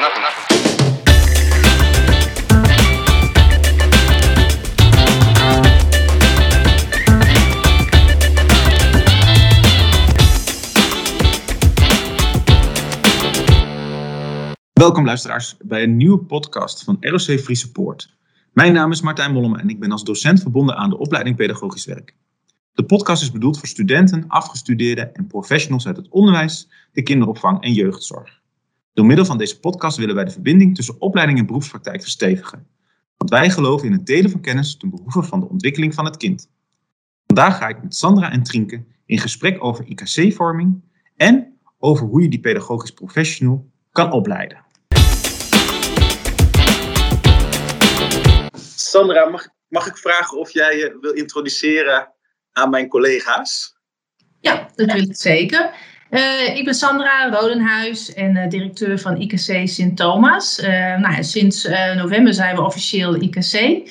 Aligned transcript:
Welkom 0.00 0.24
luisteraars 15.04 15.56
bij 15.62 15.82
een 15.82 15.96
nieuwe 15.96 16.18
podcast 16.18 16.84
van 16.84 16.96
ROC 17.00 17.20
Free 17.20 17.56
Support. 17.56 18.16
Mijn 18.52 18.72
naam 18.72 18.90
is 18.90 19.00
Martijn 19.00 19.32
Mollema 19.32 19.58
en 19.58 19.68
ik 19.68 19.80
ben 19.80 19.92
als 19.92 20.04
docent 20.04 20.40
verbonden 20.40 20.76
aan 20.76 20.90
de 20.90 20.98
opleiding 20.98 21.36
Pedagogisch 21.36 21.84
Werk. 21.84 22.14
De 22.72 22.84
podcast 22.84 23.22
is 23.22 23.30
bedoeld 23.30 23.58
voor 23.58 23.68
studenten, 23.68 24.24
afgestudeerden 24.28 25.14
en 25.14 25.26
professionals 25.26 25.86
uit 25.86 25.96
het 25.96 26.08
onderwijs, 26.08 26.68
de 26.92 27.02
kinderopvang 27.02 27.62
en 27.62 27.72
jeugdzorg. 27.72 28.39
Door 28.92 29.06
middel 29.06 29.24
van 29.24 29.38
deze 29.38 29.60
podcast 29.60 29.96
willen 29.96 30.14
wij 30.14 30.24
de 30.24 30.30
verbinding 30.30 30.74
tussen 30.74 31.00
opleiding 31.00 31.38
en 31.38 31.46
beroepspraktijk 31.46 32.02
verstevigen. 32.02 32.66
Want 33.16 33.30
wij 33.30 33.50
geloven 33.50 33.86
in 33.86 33.92
het 33.92 34.06
delen 34.06 34.30
van 34.30 34.40
kennis 34.40 34.76
ten 34.76 34.90
behoeve 34.90 35.22
van 35.22 35.40
de 35.40 35.48
ontwikkeling 35.48 35.94
van 35.94 36.04
het 36.04 36.16
kind. 36.16 36.50
Vandaag 37.26 37.56
ga 37.58 37.68
ik 37.68 37.82
met 37.82 37.94
Sandra 37.94 38.30
en 38.32 38.42
Trinke 38.42 38.84
in 39.06 39.18
gesprek 39.18 39.64
over 39.64 39.84
IKC-vorming 39.86 40.82
en 41.16 41.58
over 41.78 42.06
hoe 42.06 42.22
je 42.22 42.28
die 42.28 42.40
pedagogisch 42.40 42.90
professional 42.90 43.70
kan 43.92 44.12
opleiden. 44.12 44.64
Sandra, 48.74 49.28
mag, 49.28 49.48
mag 49.68 49.86
ik 49.86 49.96
vragen 49.96 50.38
of 50.38 50.50
jij 50.50 50.76
je 50.76 50.98
wil 51.00 51.12
introduceren 51.12 52.12
aan 52.52 52.70
mijn 52.70 52.88
collega's? 52.88 53.76
Ja, 54.40 54.70
dat 54.74 54.86
wil 54.86 55.02
ik 55.02 55.16
zeker. 55.16 55.74
Uh, 56.10 56.56
ik 56.56 56.64
ben 56.64 56.74
Sandra 56.74 57.28
Rodenhuis 57.30 58.14
en 58.14 58.36
uh, 58.36 58.48
directeur 58.48 58.98
van 58.98 59.20
IKC 59.20 59.68
Sint 59.68 59.96
Thomas. 59.96 60.60
Uh, 60.62 60.98
nou, 60.98 61.24
sinds 61.24 61.68
november 61.96 62.34
zijn 62.34 62.56
we 62.56 62.64
officieel 62.64 63.22
IKC. 63.22 63.88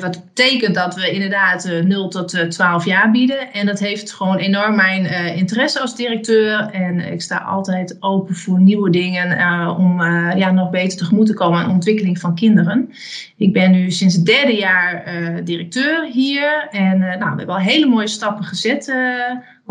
Wat 0.00 0.24
betekent 0.24 0.74
dat 0.74 0.94
we 0.94 1.10
inderdaad 1.10 1.66
uh, 1.66 1.84
0 1.84 2.08
tot 2.08 2.34
uh, 2.34 2.42
12 2.42 2.84
jaar 2.84 3.10
bieden. 3.10 3.52
En 3.52 3.66
dat 3.66 3.78
heeft 3.78 4.12
gewoon 4.12 4.36
enorm 4.36 4.76
mijn 4.76 5.34
interesse 5.36 5.80
als 5.80 5.96
directeur. 5.96 6.70
En 6.70 7.12
ik 7.12 7.22
sta 7.22 7.36
altijd 7.36 7.96
open 8.00 8.34
voor 8.34 8.60
nieuwe 8.60 8.90
dingen 8.90 9.38
om 9.76 10.02
ja, 10.36 10.50
nog 10.50 10.70
beter 10.70 10.98
tegemoet 10.98 11.26
te 11.26 11.34
komen 11.34 11.58
aan 11.58 11.68
de 11.68 11.74
ontwikkeling 11.74 12.18
van 12.18 12.34
kinderen. 12.34 12.90
Ik 13.36 13.52
ben 13.52 13.70
nu 13.70 13.90
sinds 13.90 14.14
het 14.14 14.26
derde 14.26 14.54
jaar 14.54 15.04
directeur 15.44 16.04
hier. 16.04 16.68
En 16.70 16.98
nou, 16.98 17.18
we 17.18 17.36
hebben 17.36 17.54
al 17.54 17.60
hele 17.60 17.86
mooie 17.86 18.08
stappen 18.08 18.44
gezet, 18.44 18.94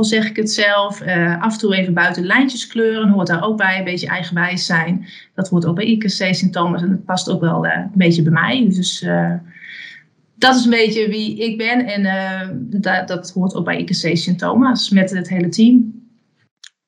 al 0.01 0.07
zeg 0.07 0.29
ik 0.29 0.35
het 0.35 0.51
zelf. 0.51 1.01
af 1.39 1.53
en 1.53 1.59
toe 1.59 1.75
even 1.75 1.93
buiten 1.93 2.25
lijntjes 2.25 2.67
kleuren, 2.67 3.09
hoort 3.09 3.27
daar 3.27 3.43
ook 3.43 3.57
bij. 3.57 3.77
Een 3.77 3.83
beetje 3.83 4.07
eigenwijs 4.07 4.65
zijn. 4.65 5.07
Dat 5.35 5.49
hoort 5.49 5.65
ook 5.65 5.75
bij 5.75 5.85
IKC 5.85 6.09
Sint 6.09 6.53
Thomas 6.53 6.81
en 6.81 6.89
dat 6.89 7.05
past 7.05 7.29
ook 7.29 7.41
wel 7.41 7.65
een 7.65 7.91
beetje 7.93 8.23
bij 8.23 8.31
mij. 8.31 8.69
Dus 8.69 9.05
dat 10.41 10.55
is 10.55 10.63
een 10.63 10.69
beetje 10.69 11.09
wie 11.09 11.37
ik 11.37 11.57
ben. 11.57 11.85
En 11.85 12.01
uh, 12.01 12.49
dat, 12.81 13.07
dat 13.07 13.31
hoort 13.31 13.55
ook 13.55 13.65
bij 13.65 13.77
IKC 13.77 14.17
Sint 14.17 14.39
Thomas 14.39 14.89
met 14.89 15.09
het 15.09 15.29
hele 15.29 15.49
team. 15.49 16.01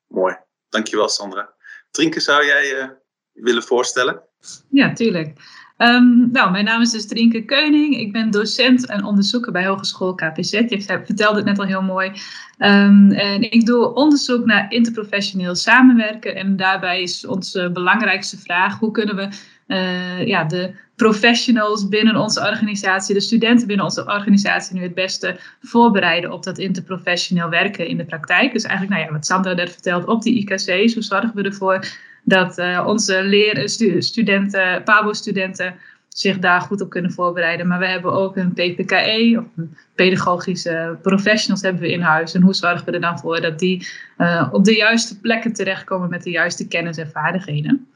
Mooi, 0.06 0.36
dankjewel 0.68 1.08
Sandra. 1.08 1.54
Trinke, 1.90 2.20
zou 2.20 2.46
jij 2.46 2.72
uh, 2.72 2.88
willen 3.32 3.62
voorstellen? 3.62 4.22
Ja, 4.70 4.92
tuurlijk. 4.92 5.38
Um, 5.78 6.28
nou, 6.32 6.50
mijn 6.50 6.64
naam 6.64 6.80
is 6.80 6.90
dus 6.90 7.44
Keuning. 7.46 7.96
Ik 7.96 8.12
ben 8.12 8.30
docent 8.30 8.86
en 8.86 9.04
onderzoeker 9.04 9.52
bij 9.52 9.66
Hogeschool 9.66 10.14
KPZ. 10.14 10.50
Je 10.50 10.82
vertelde 11.04 11.36
het 11.36 11.44
net 11.44 11.58
al 11.58 11.64
heel 11.64 11.82
mooi. 11.82 12.12
Um, 12.58 13.12
en 13.12 13.50
ik 13.50 13.66
doe 13.66 13.94
onderzoek 13.94 14.44
naar 14.44 14.66
interprofessioneel 14.72 15.54
samenwerken. 15.54 16.36
En 16.36 16.56
daarbij 16.56 17.02
is 17.02 17.26
onze 17.26 17.70
belangrijkste 17.72 18.38
vraag: 18.38 18.78
hoe 18.78 18.90
kunnen 18.90 19.16
we 19.16 19.28
uh, 19.66 20.26
ja, 20.26 20.44
de 20.44 20.74
professionals 20.96 21.88
binnen 21.88 22.16
onze 22.16 22.40
organisatie, 22.40 23.14
de 23.14 23.20
studenten 23.20 23.66
binnen 23.66 23.84
onze 23.84 24.04
organisatie 24.06 24.76
nu 24.76 24.82
het 24.82 24.94
beste 24.94 25.36
voorbereiden 25.62 26.32
op 26.32 26.42
dat 26.42 26.58
interprofessioneel 26.58 27.48
werken 27.48 27.86
in 27.86 27.96
de 27.96 28.04
praktijk. 28.04 28.52
Dus 28.52 28.62
eigenlijk, 28.62 28.96
nou 28.96 29.06
ja, 29.06 29.16
wat 29.16 29.26
Sandra 29.26 29.52
net 29.52 29.72
vertelt, 29.72 30.06
op 30.06 30.22
die 30.22 30.38
IKC's, 30.38 30.94
hoe 30.94 31.02
zorgen 31.02 31.34
we 31.34 31.42
ervoor 31.42 31.86
dat 32.24 32.58
uh, 32.58 32.84
onze 32.86 33.22
leer 33.22 33.68
studenten, 33.98 34.82
PABO-studenten 34.82 35.74
zich 36.08 36.38
daar 36.38 36.60
goed 36.60 36.80
op 36.80 36.90
kunnen 36.90 37.12
voorbereiden. 37.12 37.66
Maar 37.66 37.78
we 37.78 37.86
hebben 37.86 38.12
ook 38.12 38.36
een 38.36 38.52
PPKE, 38.52 39.36
of 39.38 39.44
een 39.56 39.76
pedagogische 39.94 40.98
professionals 41.02 41.62
hebben 41.62 41.82
we 41.82 41.92
in 41.92 42.00
huis. 42.00 42.34
En 42.34 42.42
hoe 42.42 42.54
zorgen 42.54 42.84
we 42.84 42.92
er 42.92 43.00
dan 43.00 43.18
voor 43.18 43.40
dat 43.40 43.58
die 43.58 43.86
uh, 44.18 44.48
op 44.52 44.64
de 44.64 44.74
juiste 44.74 45.20
plekken 45.20 45.52
terechtkomen 45.52 46.08
met 46.08 46.22
de 46.22 46.30
juiste 46.30 46.68
kennis 46.68 46.96
en 46.96 47.10
vaardigheden. 47.10 47.86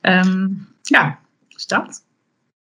Um, 0.00 0.68
ja, 0.82 1.18
dus 1.48 1.66
dat. 1.66 2.05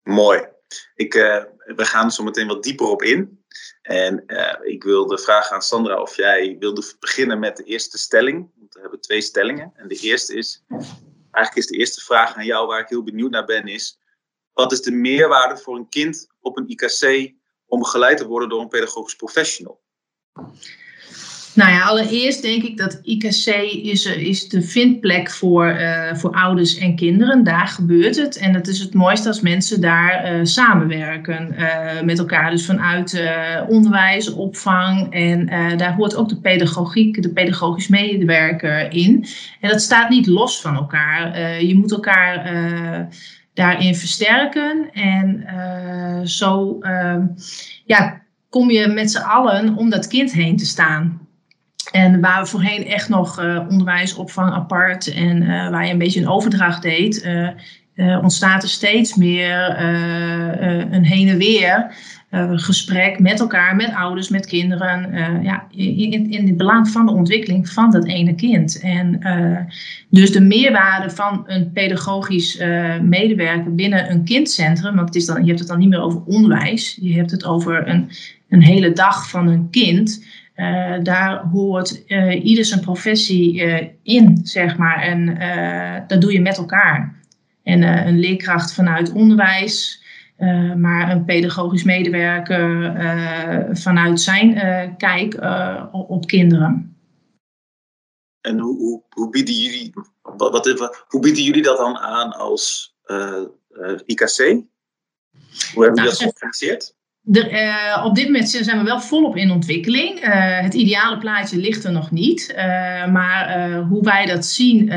Mooi. 0.08 0.48
Ik, 0.96 1.14
uh, 1.14 1.44
we 1.58 1.86
gaan 1.86 2.12
zo 2.12 2.24
meteen 2.24 2.48
wat 2.48 2.64
dieper 2.64 2.88
op 2.88 3.02
in. 3.02 3.46
En 3.82 4.24
uh, 4.28 4.54
ik 4.62 4.84
wilde 4.84 5.18
vragen 5.18 5.56
aan 5.56 5.62
Sandra 5.62 6.02
of 6.02 6.16
jij 6.16 6.56
wilde 6.60 6.94
beginnen 7.00 7.40
met 7.40 7.58
de 7.58 7.64
eerste 7.64 7.98
stelling. 7.98 8.52
Want 8.56 8.74
we 8.74 8.80
hebben 8.82 9.02
twee 9.02 9.22
stellingen. 9.22 9.72
En 9.76 9.88
de 9.88 9.96
eerste 9.96 10.34
is, 10.34 10.64
eigenlijk 11.32 11.56
is 11.56 11.68
de 11.68 11.78
eerste 11.78 12.02
vraag 12.02 12.36
aan 12.36 12.46
jou 12.46 12.68
waar 12.68 12.80
ik 12.80 12.90
heel 12.90 13.04
benieuwd 13.04 13.32
naar 13.32 13.46
ben, 13.46 13.68
is 13.68 14.00
wat 14.54 14.72
is 14.72 14.82
de 14.82 14.92
meerwaarde 14.92 15.58
voor 15.58 15.76
een 15.76 15.90
kind 15.90 16.28
op 16.40 16.58
een 16.58 16.70
IKC 16.70 17.34
om 17.66 17.80
begeleid 17.80 18.18
te 18.18 18.28
worden 18.28 18.50
door 18.50 18.62
een 18.62 18.68
pedagogisch 18.68 19.16
professional? 19.16 19.82
Nou 21.58 21.72
ja, 21.72 21.82
allereerst 21.82 22.42
denk 22.42 22.64
ik 22.64 22.78
dat 22.78 23.00
IKC 23.04 23.46
is, 23.84 24.06
is 24.06 24.50
de 24.50 24.62
vindplek 24.62 25.32
voor, 25.32 25.80
uh, 25.80 26.14
voor 26.14 26.32
ouders 26.32 26.78
en 26.78 26.96
kinderen. 26.96 27.44
Daar 27.44 27.68
gebeurt 27.68 28.16
het. 28.16 28.38
En 28.38 28.54
het 28.54 28.68
is 28.68 28.80
het 28.80 28.94
mooiste 28.94 29.28
als 29.28 29.42
mensen 29.42 29.82
daar 29.82 30.34
uh, 30.34 30.40
samenwerken 30.44 31.56
met 32.04 32.20
elkaar. 32.20 32.52
Dus 32.52 32.66
vanuit 32.66 33.22
onderwijs, 33.68 34.34
opvang. 34.34 35.14
En 35.14 35.46
daar 35.78 35.96
hoort 35.96 36.16
ook 36.16 36.30
de 36.30 36.40
pedagogiek, 36.40 37.22
de 37.22 37.34
pedagogisch 37.34 37.88
medewerker 37.88 38.92
in. 38.94 39.26
En 39.62 39.70
dat 39.70 39.82
staat 39.82 40.10
niet 40.10 40.28
los 40.28 40.62
van 40.62 40.76
elkaar. 40.76 41.42
je 41.64 41.76
moet 41.76 41.92
elkaar 41.92 42.52
daarin 43.54 43.96
versterken. 43.96 44.90
En 44.92 45.44
zo 46.28 46.78
ja, 47.86 48.22
kom 48.50 48.72
je 48.72 48.88
met 48.88 49.12
z'n 49.12 49.22
allen 49.22 49.76
om 49.76 49.90
dat 49.90 50.08
kind 50.08 50.32
heen 50.32 50.58
te 50.58 50.66
staan. 50.66 51.27
En 51.98 52.22
waar 52.22 52.42
we 52.42 52.48
voorheen 52.48 52.86
echt 52.86 53.10
nog 53.10 53.42
uh, 53.42 53.66
onderwijsopvang 53.70 54.54
apart 54.54 55.14
en 55.14 55.42
uh, 55.42 55.70
waar 55.70 55.86
je 55.86 55.92
een 55.92 55.98
beetje 55.98 56.22
een 56.22 56.28
overdracht 56.28 56.82
deed, 56.82 57.26
uh, 57.96 58.20
ontstaat 58.22 58.64
er 58.64 58.70
steeds 58.70 59.16
meer 59.16 59.80
een 60.92 61.04
heen 61.04 61.28
en 61.28 61.38
weer 61.38 61.96
gesprek 62.56 63.20
met 63.20 63.40
elkaar, 63.40 63.76
met 63.76 63.94
ouders, 63.94 64.30
met 64.30 64.46
kinderen, 64.46 65.10
ja, 65.44 65.68
in, 65.72 66.32
in 66.32 66.48
het 66.48 66.58
belang 66.58 66.90
van 66.90 67.06
de 67.06 67.12
ontwikkeling 67.12 67.70
van 67.70 67.92
dat 67.92 68.06
ene 68.06 68.36
kind. 68.36 68.80
En 68.80 69.20
dus 70.10 70.32
de 70.32 70.42
meerwaarde 70.42 71.10
van 71.10 71.44
een 71.46 71.72
pedagogisch 71.72 72.62
medewerker 73.02 73.76
binnen 73.76 74.12
een 74.12 74.24
kindcentrum, 74.24 74.96
want 74.96 75.08
het 75.08 75.16
is 75.16 75.26
dan, 75.26 75.42
je 75.42 75.48
hebt 75.48 75.60
het 75.60 75.68
dan 75.68 75.80
niet 75.80 75.90
meer 75.90 76.02
over 76.02 76.22
onderwijs, 76.26 76.98
je 77.02 77.14
hebt 77.14 77.32
het 77.32 77.46
over 77.46 77.88
een, 77.88 78.10
een 78.50 78.64
hele 78.64 78.94
dag 78.94 79.30
van 79.30 79.48
een 79.48 79.70
kind. 79.70 80.26
Uh, 80.58 80.98
daar 81.04 81.44
hoort 81.44 82.04
uh, 82.08 82.46
ieder 82.46 82.66
zijn 82.66 82.80
professie 82.80 83.56
uh, 83.56 83.88
in, 84.04 84.40
zeg 84.44 84.78
maar. 84.78 85.02
En 85.02 85.38
dat 86.08 86.22
doe 86.22 86.34
je 86.34 86.42
met 86.42 86.58
elkaar. 86.58 87.16
En 87.64 87.82
een 87.82 88.20
leerkracht 88.20 88.74
vanuit 88.74 89.12
onderwijs, 89.12 90.04
maar 90.78 91.12
een 91.12 91.26
pedagogisch 91.26 91.84
medewerker 91.84 92.94
vanuit 93.76 94.20
zijn 94.22 94.54
kijk 94.98 95.38
op 95.92 96.28
kinderen. 96.28 96.96
En 98.42 98.60
hoe, 98.60 98.78
hoe, 98.78 99.04
hoe, 99.10 99.30
bieden 99.30 99.56
jullie, 99.56 99.94
wat, 100.22 100.52
wat, 100.78 101.06
hoe 101.08 101.22
bieden 101.22 101.44
jullie 101.44 101.64
dat 101.64 101.78
dan 101.78 101.98
aan 101.98 102.34
als 102.34 102.96
IKC? 104.06 104.38
Hoe 105.74 105.84
hebben 105.84 105.94
jullie 105.94 105.94
nou, 105.94 106.06
dat 106.06 106.18
georganiseerd? 106.18 106.97
Uh, 107.32 108.04
op 108.06 108.16
dit 108.16 108.26
moment 108.26 108.50
zijn 108.50 108.78
we 108.78 108.84
wel 108.84 109.02
volop 109.02 109.36
in 109.36 109.52
ontwikkeling. 109.52 110.24
Uh, 110.24 110.60
het 110.60 110.74
ideale 110.74 111.18
plaatje 111.18 111.58
ligt 111.58 111.84
er 111.84 111.92
nog 111.92 112.12
niet. 112.12 112.54
Uh, 112.58 113.08
maar 113.08 113.76
hoe 113.90 114.04
wij 114.04 114.26
dat 114.26 114.46
zien 114.46 114.90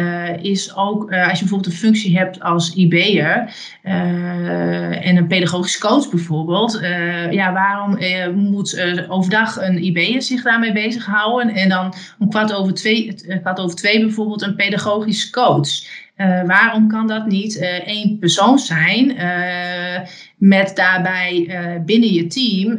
is 0.43 0.77
ook 0.77 1.13
als 1.13 1.39
je 1.39 1.45
bijvoorbeeld 1.45 1.67
een 1.67 1.79
functie 1.79 2.19
hebt 2.19 2.41
als 2.41 2.75
IB'er 2.75 3.55
en 3.83 5.17
een 5.17 5.27
pedagogisch 5.27 5.79
coach 5.79 6.11
bijvoorbeeld. 6.11 6.81
ja, 7.31 7.53
waarom 7.53 7.99
moet 8.35 8.81
overdag 9.09 9.57
een 9.61 9.85
IB'er 9.85 10.23
zich 10.23 10.43
daarmee 10.43 10.73
bezighouden 10.73 11.55
en 11.55 11.69
dan 11.69 11.95
om 12.19 12.29
kwart 12.29 12.53
over 12.53 12.75
twee, 12.75 13.15
kwart 13.41 13.61
over 13.61 13.77
twee 13.77 14.01
bijvoorbeeld 14.01 14.43
een 14.43 14.57
pedagogisch 14.57 15.31
coach? 15.31 15.69
Uh, 16.21 16.43
waarom 16.43 16.89
kan 16.89 17.07
dat 17.07 17.27
niet 17.27 17.57
uh, 17.57 17.87
één 17.87 18.19
persoon 18.19 18.59
zijn 18.59 19.11
uh, 19.11 20.01
met 20.37 20.73
daarbij 20.77 21.49
binnen 21.87 22.13
je 22.13 22.27
team 22.27 22.77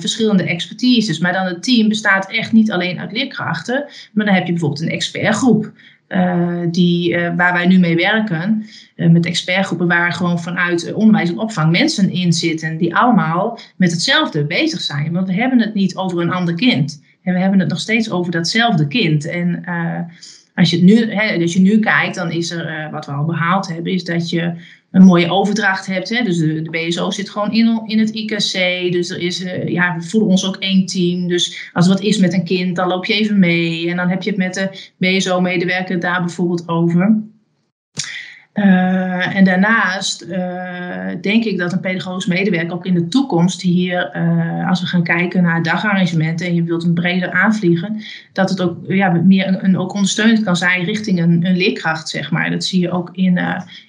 verschillende 0.00 0.44
expertises? 0.44 1.18
Maar 1.18 1.32
dan 1.32 1.46
het 1.46 1.62
team 1.62 1.88
bestaat 1.88 2.30
echt 2.30 2.52
niet 2.52 2.70
alleen 2.70 3.00
uit 3.00 3.12
leerkrachten, 3.12 3.84
maar 4.12 4.24
dan 4.24 4.34
heb 4.34 4.46
je 4.46 4.52
bijvoorbeeld 4.52 4.82
een 4.82 4.88
expertgroep. 4.88 5.72
die, 6.70 7.18
waar 7.36 7.52
wij 7.52 7.66
nu 7.66 7.78
mee 7.78 7.96
werken, 7.96 8.66
met 8.96 9.26
expertgroepen 9.26 9.86
waar 9.86 10.12
gewoon 10.12 10.40
vanuit 10.40 10.92
onderwijs 10.92 11.28
en 11.28 11.38
opvang 11.38 11.70
mensen 11.70 12.10
in 12.10 12.32
zitten 12.32 12.76
die 12.76 12.96
allemaal 12.96 13.58
met 13.76 13.90
hetzelfde 13.90 14.44
bezig 14.44 14.80
zijn. 14.80 15.12
Want 15.12 15.26
we 15.26 15.34
hebben 15.34 15.60
het 15.60 15.74
niet 15.74 15.96
over 15.96 16.20
een 16.20 16.32
ander 16.32 16.54
kind. 16.54 17.02
En 17.22 17.34
we 17.34 17.40
hebben 17.40 17.60
het 17.60 17.68
nog 17.68 17.80
steeds 17.80 18.10
over 18.10 18.32
datzelfde 18.32 18.86
kind. 18.86 19.28
En 19.28 19.64
als 20.54 20.70
je, 20.70 20.82
nu, 20.82 21.12
hè, 21.12 21.42
als 21.42 21.52
je 21.52 21.60
nu 21.60 21.78
kijkt, 21.78 22.14
dan 22.14 22.30
is 22.30 22.50
er, 22.50 22.88
wat 22.90 23.06
we 23.06 23.12
al 23.12 23.24
behaald 23.24 23.68
hebben, 23.68 23.92
is 23.92 24.04
dat 24.04 24.30
je 24.30 24.54
een 24.94 25.04
mooie 25.04 25.30
overdracht 25.30 25.86
hebt. 25.86 26.08
Hè? 26.08 26.24
Dus 26.24 26.38
de, 26.38 26.68
BSO 26.70 27.10
zit 27.10 27.30
gewoon 27.30 27.52
in, 27.52 27.82
in 27.86 27.98
het 27.98 28.10
IKC. 28.10 28.92
Dus 28.92 29.10
er 29.10 29.18
is, 29.18 29.42
uh, 29.42 29.68
ja, 29.68 29.96
we 29.96 30.02
voelen 30.02 30.30
ons 30.30 30.46
ook 30.46 30.56
één 30.56 30.86
team. 30.86 31.28
Dus 31.28 31.70
als 31.72 31.86
er 31.86 31.92
wat 31.92 32.02
is 32.02 32.18
met 32.18 32.32
een 32.32 32.44
kind, 32.44 32.76
dan 32.76 32.88
loop 32.88 33.04
je 33.04 33.14
even 33.14 33.38
mee. 33.38 33.90
En 33.90 33.96
dan 33.96 34.08
heb 34.08 34.22
je 34.22 34.30
het 34.30 34.38
met 34.38 34.54
de 34.54 34.90
BSO-medewerker 34.96 36.00
daar 36.00 36.20
bijvoorbeeld 36.20 36.68
over. 36.68 37.22
Uh, 38.54 39.36
en 39.36 39.44
daarnaast 39.44 40.22
uh, 40.22 41.08
denk 41.20 41.44
ik 41.44 41.58
dat 41.58 41.72
een 41.72 41.80
pedagogisch 41.80 42.26
medewerker 42.26 42.74
ook 42.74 42.86
in 42.86 42.94
de 42.94 43.08
toekomst 43.08 43.60
hier, 43.60 44.16
uh, 44.16 44.68
als 44.68 44.80
we 44.80 44.86
gaan 44.86 45.02
kijken 45.02 45.42
naar 45.42 45.62
dagarrangementen 45.62 46.46
en 46.46 46.54
je 46.54 46.62
wilt 46.62 46.84
een 46.84 46.94
breder 46.94 47.30
aanvliegen, 47.30 48.02
dat 48.32 48.50
het 48.50 48.60
ook 48.60 48.76
ja, 48.88 49.10
meer 49.10 49.64
een, 49.64 49.78
ook 49.78 49.94
ondersteunend 49.94 50.42
kan 50.42 50.56
zijn 50.56 50.84
richting 50.84 51.20
een, 51.20 51.56
leerkracht, 51.56 52.08
zeg 52.08 52.30
maar. 52.30 52.50
Dat 52.50 52.64
zie 52.64 52.80
je 52.80 52.90
ook 52.90 53.10
in, 53.12 53.38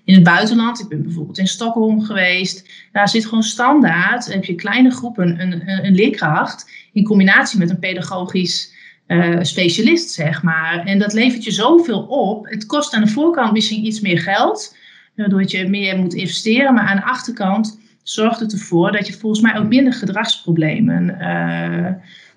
in 0.03 0.13
het 0.13 0.23
buitenland. 0.23 0.79
Ik 0.79 0.87
ben 0.87 1.03
bijvoorbeeld 1.03 1.37
in 1.37 1.47
Stockholm 1.47 2.01
geweest. 2.01 2.69
Daar 2.91 3.09
zit 3.09 3.25
gewoon 3.25 3.43
standaard, 3.43 4.33
heb 4.33 4.43
je 4.43 4.55
kleine 4.55 4.91
groepen, 4.91 5.41
een, 5.41 5.85
een 5.85 5.95
leerkracht 5.95 6.69
in 6.93 7.03
combinatie 7.03 7.59
met 7.59 7.69
een 7.69 7.79
pedagogisch 7.79 8.74
uh, 9.07 9.37
specialist, 9.41 10.09
zeg 10.09 10.43
maar. 10.43 10.85
En 10.85 10.99
dat 10.99 11.13
levert 11.13 11.43
je 11.43 11.51
zoveel 11.51 12.01
op. 12.01 12.45
Het 12.45 12.65
kost 12.65 12.93
aan 12.93 13.03
de 13.03 13.09
voorkant 13.09 13.51
misschien 13.51 13.85
iets 13.85 13.99
meer 13.99 14.19
geld, 14.19 14.75
waardoor 15.15 15.43
je 15.45 15.69
meer 15.69 15.97
moet 15.97 16.13
investeren. 16.13 16.73
Maar 16.73 16.87
aan 16.87 16.95
de 16.95 17.03
achterkant 17.03 17.79
zorgt 18.03 18.39
het 18.39 18.51
ervoor 18.51 18.91
dat 18.91 19.07
je 19.07 19.13
volgens 19.13 19.41
mij 19.41 19.57
ook 19.57 19.67
minder 19.67 19.93
gedragsproblemen 19.93 21.17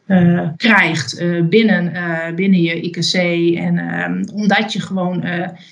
uh, 0.06 0.48
krijgt 0.56 1.22
binnen, 1.48 1.92
binnen 2.34 2.60
je 2.60 2.80
IKC. 2.80 3.14
En 3.58 3.78
ehm, 3.78 4.24
omdat 4.32 4.72
je 4.72 4.80
gewoon 4.80 5.24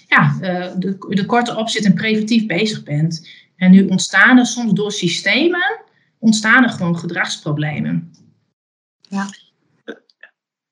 ja, 0.08 0.36
de, 0.78 0.96
de 1.08 1.24
korte 1.26 1.56
opzet 1.56 1.84
en 1.84 1.94
preventief 1.94 2.46
bezig 2.46 2.82
bent. 2.82 3.28
En 3.56 3.70
nu 3.70 3.86
ontstaan 3.86 4.38
er 4.38 4.46
soms 4.46 4.72
door 4.72 4.92
systemen, 4.92 5.80
ontstaan 6.18 6.62
er 6.62 6.70
gewoon 6.70 6.98
gedragsproblemen. 6.98 8.12
Ja. 9.08 9.26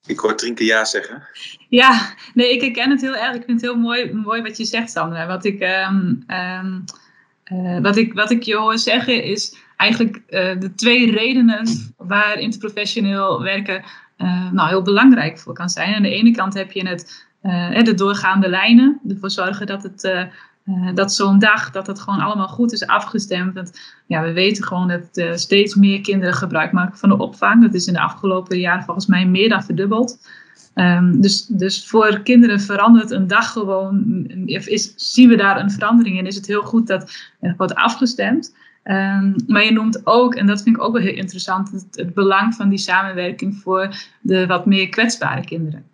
Ik 0.06 0.18
hoor 0.18 0.36
Trinke 0.36 0.64
ja 0.64 0.84
zeggen. 0.84 1.22
Ja, 1.68 2.14
nee, 2.34 2.52
ik 2.52 2.60
herken 2.60 2.90
het 2.90 3.00
heel 3.00 3.16
erg. 3.16 3.34
Ik 3.34 3.44
vind 3.44 3.60
het 3.60 3.70
heel 3.70 3.80
mooi, 3.80 4.12
mooi 4.12 4.42
wat 4.42 4.56
je 4.56 4.64
zegt, 4.64 4.90
Sandra. 4.90 5.26
Wat 5.26 5.44
ik, 5.44 5.62
um, 5.62 6.24
um, 6.28 6.84
uh, 7.52 7.80
wat, 7.80 7.96
ik, 7.96 8.12
wat 8.12 8.30
ik 8.30 8.42
je 8.42 8.56
hoor 8.56 8.78
zeggen 8.78 9.22
is 9.22 9.56
eigenlijk 9.76 10.16
uh, 10.16 10.60
de 10.60 10.74
twee 10.74 11.10
redenen 11.10 11.68
waar 11.96 12.38
interprofessioneel 12.38 13.42
werken 13.42 13.84
uh, 14.18 14.50
nou, 14.50 14.68
heel 14.68 14.82
belangrijk 14.82 15.38
voor 15.38 15.54
kan 15.54 15.68
zijn. 15.68 15.94
Aan 15.94 16.02
de 16.02 16.14
ene 16.14 16.30
kant 16.30 16.54
heb 16.54 16.72
je 16.72 16.88
het, 16.88 17.26
de 17.84 17.94
doorgaande 17.94 18.48
lijnen, 18.48 19.00
ervoor 19.08 19.30
zorgen 19.30 19.66
dat 19.66 19.82
het 19.82 20.28
uh, 20.64 20.94
dat 20.94 21.14
zo'n 21.14 21.38
dag, 21.38 21.70
dat 21.70 21.86
het 21.86 22.00
gewoon 22.00 22.20
allemaal 22.20 22.48
goed 22.48 22.72
is 22.72 22.86
afgestemd. 22.86 23.54
Want 23.54 23.80
ja, 24.06 24.22
we 24.22 24.32
weten 24.32 24.64
gewoon 24.64 24.88
dat 24.88 25.08
uh, 25.12 25.34
steeds 25.34 25.74
meer 25.74 26.00
kinderen 26.00 26.34
gebruik 26.34 26.72
maken 26.72 26.98
van 26.98 27.08
de 27.08 27.18
opvang. 27.18 27.62
Dat 27.62 27.74
is 27.74 27.86
in 27.86 27.92
de 27.92 28.00
afgelopen 28.00 28.58
jaren 28.58 28.84
volgens 28.84 29.06
mij 29.06 29.26
meer 29.26 29.48
dan 29.48 29.64
verdubbeld. 29.64 30.18
Um, 30.74 31.20
dus, 31.20 31.46
dus 31.46 31.86
voor 31.86 32.20
kinderen 32.20 32.60
verandert 32.60 33.10
een 33.10 33.26
dag 33.26 33.52
gewoon, 33.52 34.24
is, 34.46 34.92
zien 34.96 35.28
we 35.28 35.36
daar 35.36 35.60
een 35.60 35.70
verandering 35.70 36.18
en 36.18 36.26
is 36.26 36.36
het 36.36 36.46
heel 36.46 36.62
goed 36.62 36.86
dat 36.86 37.30
het 37.40 37.56
wordt 37.56 37.74
afgestemd. 37.74 38.54
Um, 38.84 39.34
maar 39.46 39.64
je 39.64 39.72
noemt 39.72 40.06
ook, 40.06 40.34
en 40.34 40.46
dat 40.46 40.62
vind 40.62 40.76
ik 40.76 40.82
ook 40.82 40.92
wel 40.92 41.02
heel 41.02 41.14
interessant, 41.14 41.86
het 41.90 42.14
belang 42.14 42.54
van 42.54 42.68
die 42.68 42.78
samenwerking 42.78 43.56
voor 43.56 43.94
de 44.20 44.46
wat 44.46 44.66
meer 44.66 44.88
kwetsbare 44.88 45.44
kinderen 45.44 45.84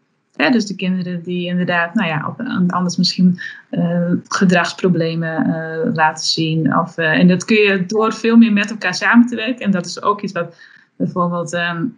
dus 0.48 0.66
de 0.66 0.76
kinderen 0.76 1.22
die 1.22 1.46
inderdaad, 1.46 1.94
nou 1.94 2.08
ja, 2.08 2.34
anders 2.66 2.96
misschien 2.96 3.40
uh, 3.70 4.12
gedragsproblemen 4.28 5.46
uh, 5.46 5.94
laten 5.94 6.24
zien. 6.24 6.78
Of, 6.78 6.98
uh, 6.98 7.10
en 7.10 7.28
dat 7.28 7.44
kun 7.44 7.56
je 7.56 7.86
door 7.86 8.12
veel 8.12 8.36
meer 8.36 8.52
met 8.52 8.70
elkaar 8.70 8.94
samen 8.94 9.26
te 9.26 9.36
werken. 9.36 9.64
En 9.64 9.70
dat 9.70 9.86
is 9.86 10.02
ook 10.02 10.20
iets 10.20 10.32
wat 10.32 10.56
bijvoorbeeld 10.96 11.52
um, 11.52 11.96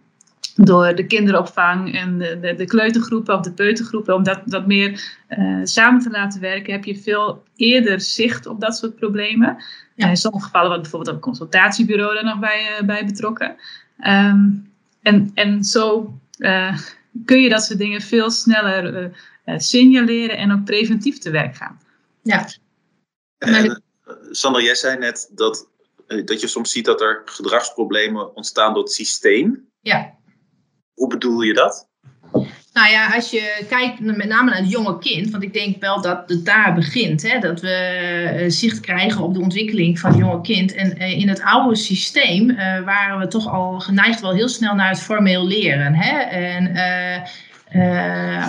door 0.55 0.95
de 0.95 1.05
kinderopvang 1.05 1.95
en 1.95 2.17
de, 2.17 2.39
de, 2.41 2.55
de, 2.55 2.65
kleutergroepen 2.65 3.35
of 3.35 3.41
de 3.41 3.51
peutergroepen, 3.51 4.15
om 4.15 4.23
dat, 4.23 4.41
dat 4.45 4.67
meer 4.67 5.21
samen 5.63 6.01
te 6.01 6.09
laten 6.09 6.41
werken, 6.41 6.73
heb 6.73 6.85
je 6.85 6.97
veel 6.97 7.43
eerder 7.55 8.01
zicht 8.01 8.45
op 8.45 8.59
dat 8.59 8.75
soort 8.75 8.95
problemen. 8.95 9.57
Ja. 9.95 10.07
in 10.07 10.17
sommige 10.17 10.45
gevallen 10.45 10.67
wordt 10.67 10.81
bijvoorbeeld 10.81 11.15
een 11.15 11.21
consultatiebureau 11.21 12.17
er 12.17 12.23
nog 12.23 12.39
bij, 12.39 12.81
bij 12.85 13.05
betrokken. 13.05 13.55
Um, 14.07 14.71
en, 15.01 15.31
en 15.33 15.63
zo 15.63 16.13
kun 17.25 17.41
je 17.41 17.49
dat 17.49 17.63
soort 17.63 17.79
dingen 17.79 18.01
veel 18.01 18.31
sneller 18.31 19.13
uh, 19.45 19.57
signaleren 19.57 20.37
en 20.37 20.51
ook 20.51 20.63
preventief 20.63 21.17
te 21.17 21.29
werk 21.29 21.55
gaan. 21.55 21.81
Ja. 22.21 22.49
En, 23.37 23.65
uh, 23.65 23.75
Sandra, 24.31 24.61
jij 24.61 24.75
zei 24.75 24.97
net 24.97 25.29
dat, 25.31 25.69
dat 26.25 26.41
je 26.41 26.47
soms 26.47 26.71
ziet 26.71 26.85
dat 26.85 27.01
er 27.01 27.21
gedragsproblemen 27.25 28.35
ontstaan 28.35 28.73
door 28.73 28.83
het 28.83 28.91
systeem. 28.91 29.69
Ja. 29.81 30.15
Hoe 30.93 31.07
bedoel 31.07 31.41
je 31.41 31.53
dat? 31.53 31.89
Nou 32.73 32.89
ja, 32.89 33.13
als 33.13 33.29
je 33.31 33.65
kijkt 33.69 33.99
met 33.99 34.27
name 34.27 34.49
naar 34.49 34.59
het 34.59 34.71
jonge 34.71 34.99
kind, 34.99 35.29
want 35.29 35.43
ik 35.43 35.53
denk 35.53 35.81
wel 35.81 36.01
dat 36.01 36.23
het 36.27 36.45
daar 36.45 36.73
begint, 36.73 37.31
hè, 37.31 37.39
dat 37.39 37.61
we 37.61 38.37
uh, 38.39 38.49
zicht 38.49 38.79
krijgen 38.79 39.23
op 39.23 39.33
de 39.33 39.39
ontwikkeling 39.39 39.99
van 39.99 40.09
het 40.09 40.19
jonge 40.19 40.41
kind. 40.41 40.73
En 40.73 40.95
uh, 40.97 41.19
in 41.19 41.29
het 41.29 41.41
oude 41.41 41.75
systeem 41.75 42.49
uh, 42.49 42.57
waren 42.85 43.19
we 43.19 43.27
toch 43.27 43.47
al 43.47 43.79
geneigd 43.79 44.21
wel 44.21 44.33
heel 44.33 44.47
snel 44.47 44.75
naar 44.75 44.89
het 44.89 45.01
formeel 45.01 45.47
leren. 45.47 45.93
Hè? 45.93 46.17
En 46.19 46.75